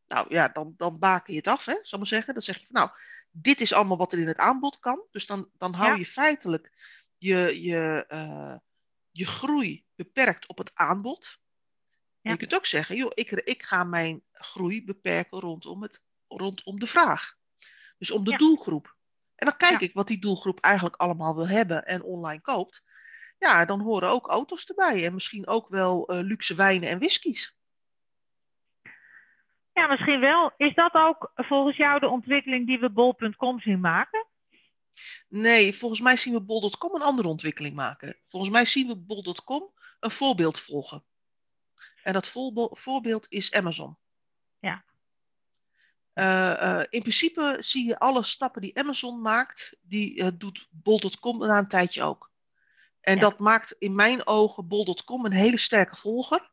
Nou 0.07 0.27
ja, 0.35 0.49
dan, 0.49 0.75
dan 0.77 0.99
baken 0.99 1.33
je 1.33 1.39
het 1.39 1.49
af, 1.49 1.65
hè, 1.65 1.73
zal 1.73 1.83
ik 1.83 1.97
maar 1.99 2.07
zeggen. 2.07 2.35
Dan 2.35 2.43
zeg 2.43 2.59
je 2.59 2.67
van 2.67 2.75
nou, 2.75 2.91
dit 3.31 3.61
is 3.61 3.73
allemaal 3.73 3.97
wat 3.97 4.13
er 4.13 4.19
in 4.19 4.29
het 4.29 4.37
aanbod 4.37 4.79
kan. 4.79 5.03
Dus 5.11 5.27
dan, 5.27 5.51
dan 5.53 5.75
hou 5.75 5.91
Ja. 5.91 5.97
je 5.97 6.07
feitelijk 6.07 6.73
je, 7.19 7.63
je, 7.63 8.05
eh, 8.09 8.57
je 9.11 9.27
groei 9.27 9.85
beperkt 9.95 10.47
op 10.47 10.59
het 10.59 10.71
aanbod. 10.75 11.39
En 12.23 12.31
je 12.31 12.37
kunt 12.37 12.55
ook 12.55 12.67
zeggen, 12.67 12.97
joh, 12.97 13.11
ik, 13.15 13.31
ik 13.31 13.63
ga 13.63 13.85
mijn 13.85 14.23
groei 14.33 14.85
beperken 14.85 15.41
rondom, 15.41 15.83
het, 15.83 16.07
rondom 16.39 16.79
de 16.79 16.87
vraag. 16.87 17.35
Dus 17.99 18.11
om 18.11 18.25
de 18.25 18.31
Ja. 18.31 18.37
doelgroep. 18.37 18.97
En 19.35 19.47
dan 19.47 19.57
kijk 19.57 19.81
Ja. 19.81 19.87
ik 19.87 19.95
wat 19.95 20.07
die 20.09 20.21
doelgroep 20.21 20.61
eigenlijk 20.61 20.97
allemaal 20.97 21.35
wil 21.35 21.49
hebben 21.49 21.85
en 21.87 22.03
online 22.03 22.41
koopt. 22.41 22.85
Ja, 23.39 23.65
dan 23.65 23.81
horen 23.81 24.09
ook 24.09 24.27
auto's 24.29 24.65
erbij. 24.67 25.05
En 25.07 25.15
misschien 25.15 25.47
ook 25.47 25.69
wel 25.69 26.07
eh, 26.09 26.21
luxe 26.21 26.55
wijnen 26.55 26.89
en 26.89 26.99
whiskies. 26.99 27.57
Ja, 29.73 29.87
misschien 29.87 30.21
wel. 30.21 30.53
Is 30.57 30.75
dat 30.75 30.95
ook 30.95 31.33
volgens 31.35 31.77
jou 31.77 32.01
de 32.01 32.09
ontwikkeling 32.09 32.67
die 32.67 32.79
we 32.79 32.91
bol.com 32.91 33.61
zien 33.61 33.81
maken? 33.81 34.27
Nee, 35.29 35.75
volgens 35.77 36.01
mij 36.01 36.17
zien 36.17 36.33
we 36.33 36.41
bol.com 36.43 36.95
een 36.95 37.03
andere 37.03 37.29
ontwikkeling 37.29 37.75
maken. 37.75 38.17
Volgens 38.29 38.53
mij 38.53 38.65
zien 38.65 38.87
we 38.89 38.97
bol.com 38.97 39.73
een 40.01 40.11
voorbeeld 40.11 40.61
volgen. 40.61 41.05
En 42.03 42.13
dat 42.13 42.29
voorbe- 42.29 42.69
voorbeeld 42.73 43.27
is 43.29 43.53
Amazon. 43.53 43.99
Ja. 44.59 44.85
Eh, 46.13 46.81
eh, 46.81 46.87
in 46.91 47.01
principe 47.01 47.57
zie 47.61 47.87
je 47.87 47.99
alle 47.99 48.25
stappen 48.25 48.63
die 48.63 48.79
Amazon 48.79 49.21
maakt, 49.21 49.77
die 49.81 50.23
eh, 50.23 50.29
doet 50.35 50.67
bol.com 50.71 51.39
na 51.39 51.59
een 51.59 51.69
tijdje 51.69 52.03
ook. 52.03 52.31
En 53.01 53.15
Ja. 53.15 53.21
dat 53.21 53.39
maakt 53.39 53.75
in 53.79 53.95
mijn 53.95 54.27
ogen 54.27 54.69
bol.com 54.69 55.25
een 55.25 55.33
hele 55.33 55.59
sterke 55.59 55.97
volger. 55.97 56.51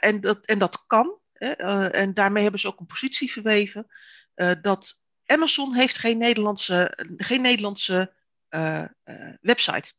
En, 0.00 0.20
dat, 0.20 0.46
en 0.46 0.58
dat 0.58 0.86
kan. 0.86 1.18
Hè, 1.32 1.52
en 1.86 2.14
daarmee 2.14 2.42
hebben 2.42 2.60
ze 2.60 2.66
ook 2.66 2.80
een 2.80 2.86
positie 2.86 3.32
verweven. 3.32 3.86
dat 4.60 5.02
Amazon 5.26 5.74
heeft 5.74 5.98
geen 5.98 6.18
Nederlandse, 6.18 6.98
geen 7.16 7.40
Nederlandse 7.40 8.14
website. 9.40 9.92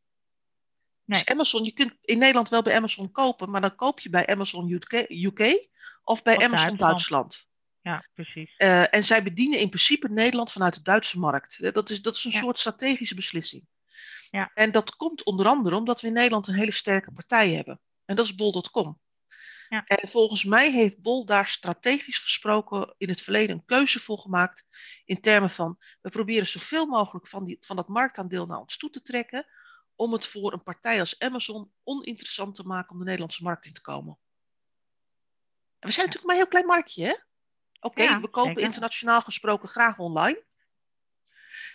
Nee. 1.04 1.18
Dus 1.18 1.26
Amazon, 1.26 1.64
je 1.64 1.72
kunt 1.72 1.96
in 2.00 2.18
Nederland 2.18 2.48
wel 2.48 2.62
bij 2.62 2.76
Amazon 2.76 3.10
kopen, 3.10 3.50
maar 3.50 3.60
dan 3.60 3.74
koop 3.74 4.00
je 4.00 4.10
bij 4.10 4.26
Amazon 4.26 4.70
UK, 4.70 4.92
UK 5.08 5.68
of 6.04 6.22
bij 6.22 6.36
Of 6.36 6.42
Amazon 6.42 6.76
Duitsland. 6.76 6.78
Duitsland. 6.78 7.49
Ja, 7.82 8.08
precies. 8.14 8.54
Eh, 8.56 8.94
en 8.94 9.04
zij 9.04 9.22
bedienen 9.22 9.58
in 9.58 9.68
principe 9.68 10.08
Nederland 10.08 10.52
vanuit 10.52 10.74
de 10.74 10.82
Duitse 10.82 11.18
markt. 11.18 11.58
Eh, 11.60 11.72
Dat 11.72 11.90
is, 11.90 12.02
dat 12.02 12.16
is 12.16 12.24
een 12.24 12.30
Ja. 12.30 12.38
soort 12.40 12.58
strategische 12.58 13.14
beslissing. 13.14 13.66
Ja. 14.30 14.50
En 14.54 14.72
dat 14.72 14.96
komt 14.96 15.24
onder 15.24 15.46
andere 15.46 15.76
omdat 15.76 16.00
we 16.00 16.06
in 16.06 16.12
Nederland 16.12 16.48
een 16.48 16.54
hele 16.54 16.70
sterke 16.70 17.12
partij 17.12 17.50
hebben. 17.52 17.80
En 18.04 18.16
dat 18.16 18.24
is 18.24 18.34
bol.com. 18.34 19.00
Ja. 19.68 19.84
En 19.84 20.08
volgens 20.08 20.44
mij 20.44 20.72
heeft 20.72 20.98
Bol 21.00 21.24
daar 21.24 21.46
strategisch 21.46 22.18
gesproken 22.18 22.94
in 22.98 23.08
het 23.08 23.20
verleden 23.22 23.56
een 23.56 23.64
keuze 23.64 24.00
voor 24.00 24.18
gemaakt. 24.18 24.64
In 25.04 25.20
termen 25.20 25.50
van, 25.50 25.78
we 26.00 26.10
proberen 26.10 26.46
zoveel 26.46 26.86
mogelijk 26.86 27.26
van, 27.28 27.44
die, 27.44 27.56
van 27.60 27.76
dat 27.76 27.88
marktaandeel 27.88 28.46
naar 28.46 28.58
ons 28.58 28.76
toe 28.76 28.90
te 28.90 29.02
trekken. 29.02 29.46
Om 29.94 30.12
het 30.12 30.26
voor 30.26 30.52
een 30.52 30.62
partij 30.62 31.00
als 31.00 31.18
Amazon 31.18 31.72
oninteressant 31.82 32.54
te 32.54 32.62
maken 32.66 32.90
om 32.92 32.98
de 32.98 33.04
Nederlandse 33.04 33.42
markt 33.42 33.66
in 33.66 33.72
te 33.72 33.80
komen. 33.80 34.18
En 35.78 35.88
we 35.88 35.94
zijn 35.94 36.06
natuurlijk 36.06 36.24
maar 36.24 36.34
een 36.34 36.40
heel 36.42 36.50
klein 36.50 36.66
marktje, 36.66 37.04
hè? 37.04 37.14
Oké, 37.80 38.02
Ja, 38.02 38.20
we 38.20 38.28
kopen 38.28 38.50
zeker. 38.52 38.62
internationaal 38.66 39.20
gesproken 39.20 39.68
graag 39.68 39.98
online. 39.98 40.42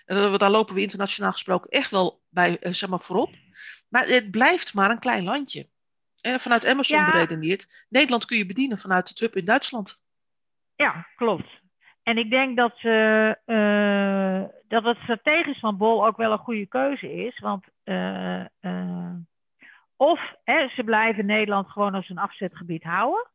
En 0.05 0.37
daar- 0.37 0.49
lopen 0.49 0.75
we 0.75 0.81
internationaal 0.81 1.31
gesproken 1.31 1.69
echt 1.69 1.91
wel 1.91 2.21
bij, 2.29 2.59
eh, 2.59 2.73
zeg 2.73 2.89
maar, 2.89 2.99
voorop. 2.99 3.29
Maar 3.89 4.05
het 4.05 4.31
blijft 4.31 4.73
maar 4.73 4.89
een 4.89 4.99
klein 4.99 5.23
landje. 5.23 5.69
En 6.21 6.39
vanuit 6.39 6.65
Amazon 6.65 6.97
Ja. 6.99 7.11
beredeneerd, 7.11 7.85
Nederland 7.89 8.25
kun 8.25 8.37
je 8.37 8.45
bedienen 8.45 8.77
vanuit 8.77 9.09
het 9.09 9.19
hub 9.19 9.35
in 9.35 9.45
Duitsland. 9.45 10.01
Ja, 10.75 11.07
klopt. 11.15 11.47
En 12.03 12.17
ik 12.17 12.29
denk 12.29 12.57
dat, 12.57 12.77
ze, 12.77 13.37
eh, 13.45 14.57
dat 14.67 14.83
het 14.83 14.97
strategisch 14.97 15.59
van 15.59 15.77
Bol 15.77 16.05
ook 16.05 16.17
wel 16.17 16.31
een 16.31 16.37
goede 16.37 16.65
keuze 16.65 17.13
is. 17.25 17.39
Want 17.39 17.65
eh, 17.83 18.39
eh, 18.59 19.13
of 19.95 20.19
hè, 20.43 20.67
ze 20.67 20.83
blijven 20.83 21.25
Nederland 21.25 21.69
gewoon 21.69 21.93
als 21.93 22.09
een 22.09 22.17
afzetgebied 22.17 22.83
houden. 22.83 23.27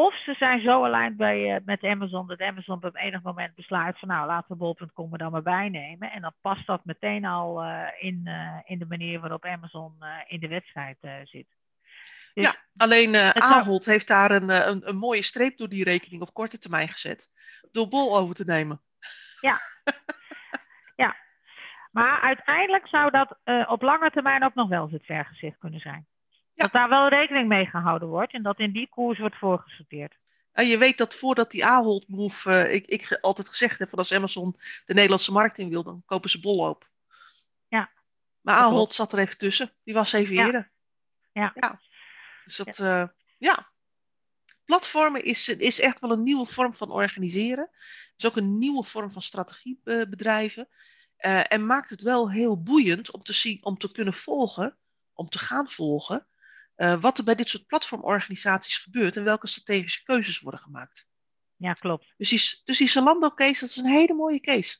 Of 0.00 0.14
ze 0.14 0.34
zijn 0.34 0.60
zo 0.60 0.84
aligned 0.84 1.16
bij, 1.16 1.54
eh, 1.54 1.60
met 1.64 1.82
Amazon 1.84 2.26
dat 2.26 2.40
Amazon 2.40 2.84
op 2.84 2.96
enig 2.96 3.22
moment 3.22 3.54
besluit 3.54 3.98
van 3.98 4.08
nou 4.08 4.26
laten 4.26 4.48
we 4.48 4.56
bol.com 4.56 5.12
er 5.12 5.18
dan 5.18 5.32
maar 5.32 5.42
bij 5.42 5.68
nemen. 5.68 6.12
En 6.12 6.20
dan 6.20 6.32
past 6.40 6.66
dat 6.66 6.84
meteen 6.84 7.24
al 7.24 7.62
eh, 7.62 7.86
in, 7.98 8.20
eh, 8.24 8.58
in 8.64 8.78
de 8.78 8.86
manier 8.86 9.20
waarop 9.20 9.44
Amazon 9.44 10.04
in 10.26 10.40
de 10.40 10.48
wedstrijd 10.48 10.96
zit. 11.24 11.46
Dus- 12.34 12.44
Ja, 12.44 12.54
alleen 12.76 13.14
zou- 13.14 13.32
Ahold 13.34 13.84
heeft 13.84 14.08
daar 14.08 14.30
een, 14.30 14.68
een, 14.68 14.88
een 14.88 14.96
mooie 14.96 15.22
streep 15.22 15.56
door 15.56 15.68
die 15.68 15.84
rekening 15.84 16.22
op 16.22 16.34
korte 16.34 16.58
termijn 16.58 16.88
gezet. 16.88 17.30
Door 17.72 17.88
Bol 17.88 18.16
over 18.16 18.34
te 18.34 18.44
nemen. 18.44 18.80
Maar 21.90 22.20
uiteindelijk 22.20 22.88
zou 22.88 23.10
dat 23.10 23.36
op 23.68 23.82
lange 23.82 24.10
termijn 24.10 24.44
ook 24.44 24.54
nog 24.54 24.68
wel 24.68 24.82
eens 24.82 24.92
het 24.92 25.04
vergezicht 25.04 25.58
kunnen 25.58 25.80
zijn. 25.80 26.06
Ja. 26.60 26.66
Dat 26.66 26.72
daar 26.72 26.88
wel 26.88 27.08
rekening 27.08 27.48
mee 27.48 27.66
gehouden 27.66 28.08
wordt 28.08 28.32
en 28.32 28.42
dat 28.42 28.58
in 28.58 28.72
die 28.72 28.88
koers 28.88 29.18
wordt 29.18 29.36
voorgesorteerd. 29.38 30.18
En 30.52 30.66
je 30.66 30.78
weet 30.78 30.98
dat 30.98 31.14
voordat 31.14 31.50
die 31.50 31.64
Ahold 31.64 32.08
move, 32.08 32.50
eh, 32.52 32.74
ik, 32.74 32.86
ik 32.86 33.18
altijd 33.20 33.48
gezegd 33.48 33.78
heb, 33.78 33.88
van 33.88 33.98
als 33.98 34.12
Amazon 34.12 34.56
de 34.86 34.94
Nederlandse 34.94 35.32
markt 35.32 35.58
in 35.58 35.68
wil, 35.68 35.82
dan 35.82 36.02
kopen 36.06 36.30
ze 36.30 36.40
Bol 36.40 36.68
op. 36.68 36.88
Ja, 37.68 37.90
Maar 38.40 38.56
Ahold 38.56 38.94
zat 38.94 39.12
er 39.12 39.18
even 39.18 39.38
tussen. 39.38 39.72
Die 39.84 39.94
was 39.94 40.12
even 40.12 40.34
Ja. 40.34 40.46
eerder. 40.46 40.70
Ja. 41.32 41.80
Dus 42.44 42.56
dat, 42.56 42.76
ja. 42.76 43.14
ja. 43.38 43.68
Platformen 44.64 45.24
is, 45.24 45.48
is 45.48 45.80
echt 45.80 46.00
wel 46.00 46.10
een 46.10 46.22
nieuwe 46.22 46.46
vorm 46.46 46.74
van 46.74 46.90
organiseren. 46.90 47.68
Het 47.72 48.14
is 48.16 48.26
ook 48.26 48.36
een 48.36 48.58
nieuwe 48.58 48.84
vorm 48.84 49.12
van 49.12 49.22
strategie 49.22 49.80
eh, 49.84 50.02
bedrijven. 50.08 50.68
Eh, 51.16 51.52
en 51.52 51.66
maakt 51.66 51.90
het 51.90 52.02
wel 52.02 52.30
heel 52.30 52.62
boeiend 52.62 53.10
om 53.10 53.22
te, 53.22 53.32
zien, 53.32 53.64
om 53.64 53.78
te 53.78 53.92
kunnen 53.92 54.14
volgen, 54.14 54.76
om 55.12 55.28
te 55.28 55.38
gaan 55.38 55.70
volgen, 55.70 56.26
eh, 56.80 56.94
wat 57.00 57.18
er 57.18 57.24
bij 57.24 57.34
dit 57.34 57.48
soort 57.48 57.66
platformorganisaties 57.66 58.76
gebeurt 58.76 59.16
en 59.16 59.24
welke 59.24 59.46
strategische 59.46 60.02
keuzes 60.02 60.40
worden 60.40 60.60
gemaakt. 60.60 61.06
ja, 61.56 61.72
klopt. 61.72 62.12
Dus 62.16 62.28
die, 62.28 62.60
dus 62.64 62.78
die 62.78 62.88
Zalando 62.88 63.30
case, 63.30 63.60
dat 63.60 63.68
is 63.68 63.76
een 63.76 63.86
hele 63.90 64.14
mooie 64.14 64.40
case. 64.40 64.78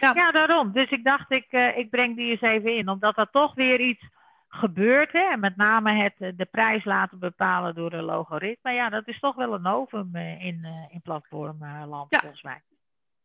Ja. 0.00 0.14
Ja, 0.14 0.30
daarom. 0.32 0.72
Dus 0.72 0.90
ik 0.90 1.04
dacht, 1.04 1.30
ik, 1.30 1.46
eh, 1.48 1.76
ik 1.78 1.90
breng 1.90 2.16
die 2.16 2.30
eens 2.30 2.40
even 2.40 2.76
in. 2.76 2.88
Omdat 2.88 3.18
er 3.18 3.30
toch 3.30 3.54
weer 3.54 3.80
iets 3.80 4.06
gebeurt. 4.48 5.12
Hè? 5.12 5.30
En 5.30 5.40
met 5.40 5.56
name 5.56 6.02
het 6.02 6.14
eh, 6.18 6.32
de 6.36 6.44
prijs 6.44 6.84
laten 6.84 7.18
bepalen 7.18 7.74
door 7.74 7.92
een 7.92 8.04
logaritme. 8.04 8.72
Ja, 8.72 8.88
dat 8.88 9.08
is 9.08 9.18
toch 9.20 9.34
wel 9.34 9.54
een 9.54 9.62
novum 9.62 10.16
in, 10.16 10.66
in 10.90 11.00
platformland, 11.02 12.06
Ja. 12.10 12.18
volgens 12.20 12.42
mij. 12.42 12.62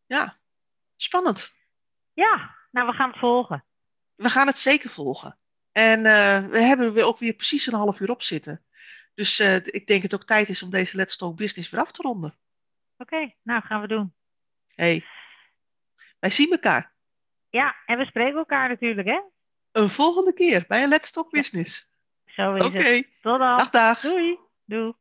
Ja, 0.06 0.38
spannend. 0.96 1.54
Ja, 2.14 2.56
nou, 2.72 2.88
we 2.88 2.94
gaan 2.94 3.10
het 3.10 3.20
volgen. 3.20 3.66
We 4.16 4.30
gaan 4.30 4.48
het 4.48 4.58
zeker 4.58 4.90
volgen. 4.90 5.39
En 5.72 6.06
eh, 6.06 6.48
we 6.48 6.60
hebben 6.60 6.86
er 6.86 6.94
weer 6.94 7.06
ook 7.06 7.20
weer 7.20 7.34
precies 7.34 7.68
een 7.68 7.74
half 7.74 8.00
uur 8.00 8.10
op 8.10 8.22
zitten. 8.22 8.64
Dus 9.14 9.40
eh, 9.40 9.56
ik 9.56 9.88
denk 9.88 10.02
het 10.02 10.14
ook 10.14 10.26
tijd 10.26 10.50
is 10.50 10.64
om 10.64 10.70
deze 10.70 10.96
Let's 10.96 11.18
Talk 11.18 11.36
Business 11.36 11.70
weer 11.70 11.82
af 11.82 11.92
te 11.92 12.02
ronden. 12.02 12.38
Oké, 12.98 13.34
nou, 13.44 13.62
gaan 13.62 13.82
we 13.82 13.88
doen. 13.88 14.14
Hey, 14.76 15.06
wij 16.20 16.30
zien 16.30 16.52
elkaar 16.52 16.94
Ja, 17.50 17.76
en 17.86 17.98
we 17.98 18.06
spreken 18.06 18.38
elkaar 18.38 18.70
natuurlijk, 18.70 19.08
hè? 19.08 19.22
een 19.72 19.90
volgende 19.90 20.34
keer 20.34 20.66
bij 20.68 20.84
een 20.84 20.90
Let's 20.90 21.12
Talk 21.12 21.30
Business. 21.32 21.90
Zo 22.26 22.54
is 22.56 22.66
Oké, 22.66 22.78
het. 22.78 23.08
Tot 23.22 23.40
dan. 23.40 23.58
dag 23.58 23.70
dag. 23.70 24.02
Doei. 24.02 24.38
Doei. 24.66 24.94